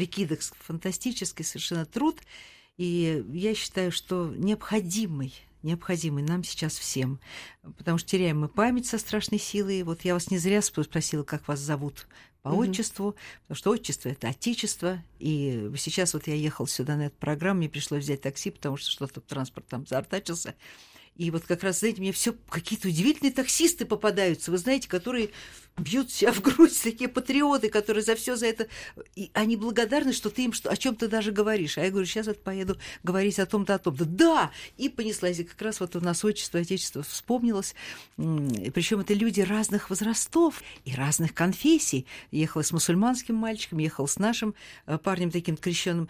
[0.00, 2.20] прикидок, фантастический совершенно труд.
[2.78, 7.20] И я считаю, что необходимый, необходимый нам сейчас всем.
[7.76, 9.82] Потому что теряем мы память со страшной силой.
[9.82, 12.06] Вот я вас не зря спросила, как вас зовут
[12.40, 12.60] по Мгм.
[12.60, 15.04] отчеству, потому что отчество– это отечество.
[15.18, 18.90] И сейчас вот я ехал сюда на эту программу, мне пришлось взять такси, потому что
[18.90, 20.54] что-то транспорт там заортачился.
[21.16, 25.30] И вот как раз, знаете, мне все какие-то удивительные таксисты попадаются, вы знаете, которые
[25.76, 28.68] бьют себя в грудь, такие патриоты, которые за все за это...
[29.16, 31.78] И они благодарны, что ты им что, о чем то даже говоришь.
[31.78, 34.04] А я говорю, сейчас вот поеду говорить о том-то, о том-то.
[34.04, 34.50] Да!
[34.76, 35.38] И понеслась.
[35.38, 37.74] И как раз вот у нас отчество, отечество вспомнилось.
[38.16, 42.06] Причем это люди разных возрастов и разных конфессий.
[42.30, 44.54] Ехала с мусульманским мальчиком, ехала с нашим
[44.86, 46.08] э, парнем таким крещенным.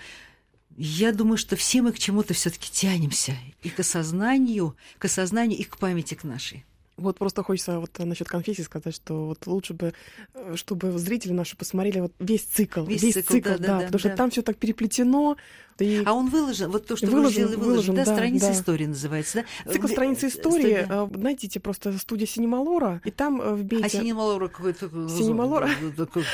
[0.77, 3.37] Я думаю, что все мы к чему-то все-таки тянемся.
[3.63, 6.65] И к осознанию, к осознанию, и к памяти к нашей.
[6.97, 9.95] Вот просто хочется вот насчет конфессии сказать, что вот лучше бы,
[10.35, 13.79] э, чтобы зрители наши посмотрели вот весь цикл, Весь весь, цикл, цикл, да, да, да,
[13.79, 14.17] да, потому что да.
[14.17, 15.37] там все так переплетено.
[15.81, 18.53] И А он выложен, вот то, что Выложен, вы сделали, выложен, да, да, страница да.
[18.53, 19.73] истории называется, да?
[19.73, 20.87] цикл страницы э, истории, студия.
[20.89, 23.89] э, найдите просто студия Синемалора, и там э, А вбейте...
[23.89, 24.89] Синемалора какой-то...
[25.09, 25.71] Синемалора?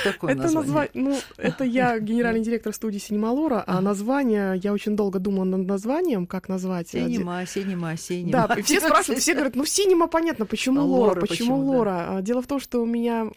[0.04, 0.90] Такое Это название.
[0.94, 6.26] ну, это я генеральный директор студии Синемалора, а название, я очень долго думала над названием,
[6.26, 6.88] как назвать.
[6.88, 8.48] Синема, синема, синема.
[8.48, 11.78] Да, все спрашивают, все говорят, ну синема понятно, почему А Лора, Лора почему почему, да.
[11.78, 12.06] Лора.
[12.08, 13.30] А, Дело в том, что у меня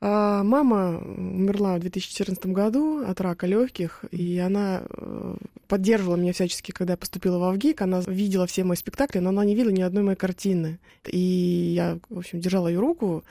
[0.00, 6.72] а, мама умерла в 2014 году от рака легких, и она э, поддерживала меня всячески,
[6.72, 7.80] когда я поступила в Авгик.
[7.80, 10.78] Она видела все мои спектакли, но она не видела ни одной моей картины.
[11.06, 13.24] И я, в общем, держала ее руку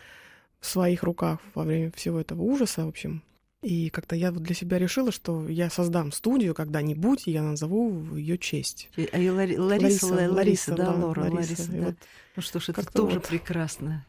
[0.59, 3.21] в своих руках во время всего этого ужаса, в общем.
[3.63, 7.89] И как-то я вот для себя решила, что я создам студию когда-нибудь, и я назову
[7.89, 8.89] в ее честь.
[8.97, 11.35] А и Лари- Лариса, Лариса, Лариса, да, Лора, Лариса.
[11.63, 11.85] Лариса, да.
[11.85, 11.95] вот
[12.35, 13.27] Ну что ж, это тоже вот.
[13.27, 14.05] прекрасно.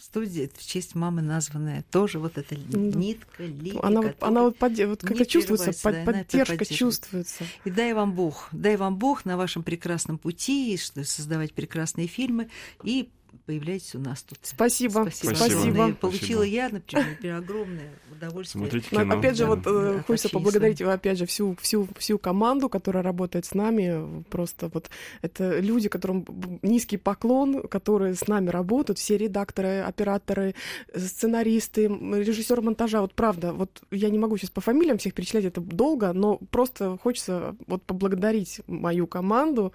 [0.00, 1.84] Студия в честь мамы названная.
[1.90, 2.78] Тоже вот эта Да.
[2.78, 7.44] нитка, линия, Она, вот, она вот, подде- вот как-то чувствуется, под- да, поддержка чувствуется.
[7.64, 12.50] И дай вам Бог, дай вам Бог на вашем прекрасном пути, создавать прекрасные фильмы
[12.82, 13.08] и
[13.44, 14.38] появляйтесь у нас тут.
[14.42, 15.06] Спасибо.
[15.10, 15.34] Спасибо.
[15.34, 15.68] Спасибо.
[15.68, 15.94] Огромное.
[15.94, 16.44] Получила Спасибо.
[16.44, 18.62] я, например, огромное удовольствие.
[18.62, 19.18] Смотрите Ну, кино.
[19.18, 23.02] опять же, Да, вот э, да, хочется поблагодарить, опять же, всю, всю, всю команду, которая
[23.02, 24.24] работает с нами.
[24.30, 24.90] Просто вот
[25.22, 26.24] это люди, которым
[26.62, 30.54] низкий поклон, которые с нами работают, все редакторы, операторы,
[30.92, 33.00] э, сценаристы, режиссер монтажа.
[33.00, 36.98] Вот правда, вот я не могу сейчас по фамилиям всех перечислять, это долго, но просто
[37.02, 39.72] хочется вот поблагодарить мою команду.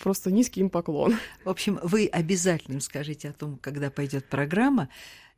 [0.00, 1.16] Просто низкий им поклон.
[1.44, 4.88] В общем, вы обязательно скажите о том, когда пойдет программа.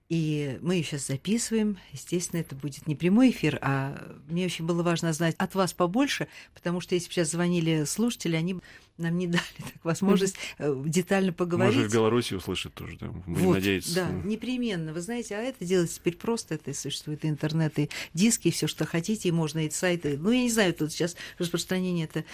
[0.08, 1.78] И мы ее сейчас записываем.
[1.92, 6.28] Естественно, это будет не прямой эфир, а мне очень было важно знать от вас побольше,
[6.54, 8.60] потому что если бы сейчас звонили слушатели, они
[8.98, 11.76] нам не дали так возможность э, детально поговорить.
[11.76, 13.94] Может, в Беларуси услышит тоже, да, будем Вот, надеяться.
[13.94, 14.92] Да, непременно.
[14.92, 16.54] Вы знаете, а это делается теперь просто.
[16.54, 20.16] Это и существует и интернет, и диски, и все, что хотите, и можно, и сайты.
[20.18, 22.24] Ну, я не знаю, тут сейчас распространение это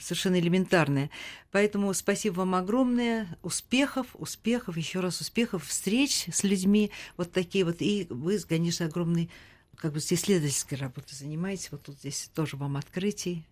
[0.00, 1.10] совершенно элементарное.
[1.52, 3.38] Поэтому спасибо вам огромное.
[3.42, 7.76] Успехов, успехов, еще раз успехов, встреч с людьми вот такие вот.
[7.80, 9.30] И вы, конечно, огромный
[9.76, 11.70] как бы исследовательской работой занимаетесь.
[11.70, 13.44] Вот тут здесь тоже вам открытий.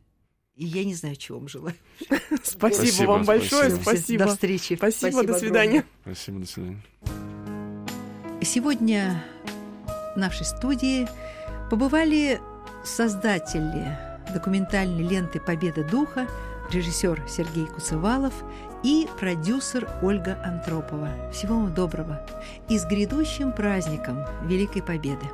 [0.57, 1.75] И я не знаю, чего вам желаю.
[2.43, 3.83] Спасибо, Спасибо, вам большое, спасибо.
[3.83, 4.25] спасибо.
[4.25, 4.77] До встречи.
[4.77, 5.85] Спасибо, до свидания.
[6.03, 6.83] Спасибо, до свидания.
[8.43, 9.25] Сегодня
[10.15, 11.09] в нашей студии
[11.71, 12.41] побывали
[12.85, 13.99] создатели
[14.33, 16.29] документальной ленты «Победа духа»,
[16.71, 18.33] режиссер Сергей Куцевалов
[18.85, 21.11] и продюсер Ольга Антропова.
[21.33, 22.25] Всего вам доброго
[22.69, 25.27] и с грядущим праздником Великой Победы!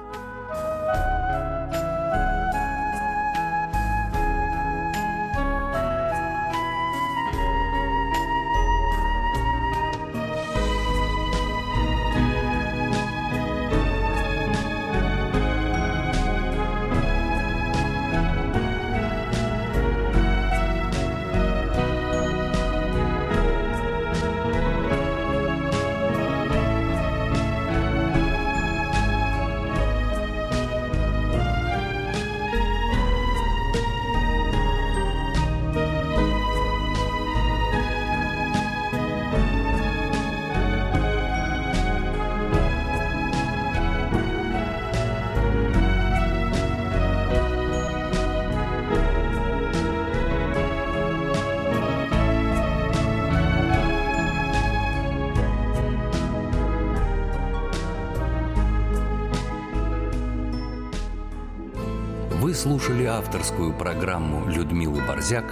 [63.10, 65.44] Авторскую программу Людмилы Борзяк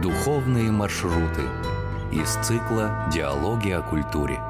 [0.00, 1.42] «Духовные маршруты»
[2.12, 4.40] из цикла «Диалоги о культуре».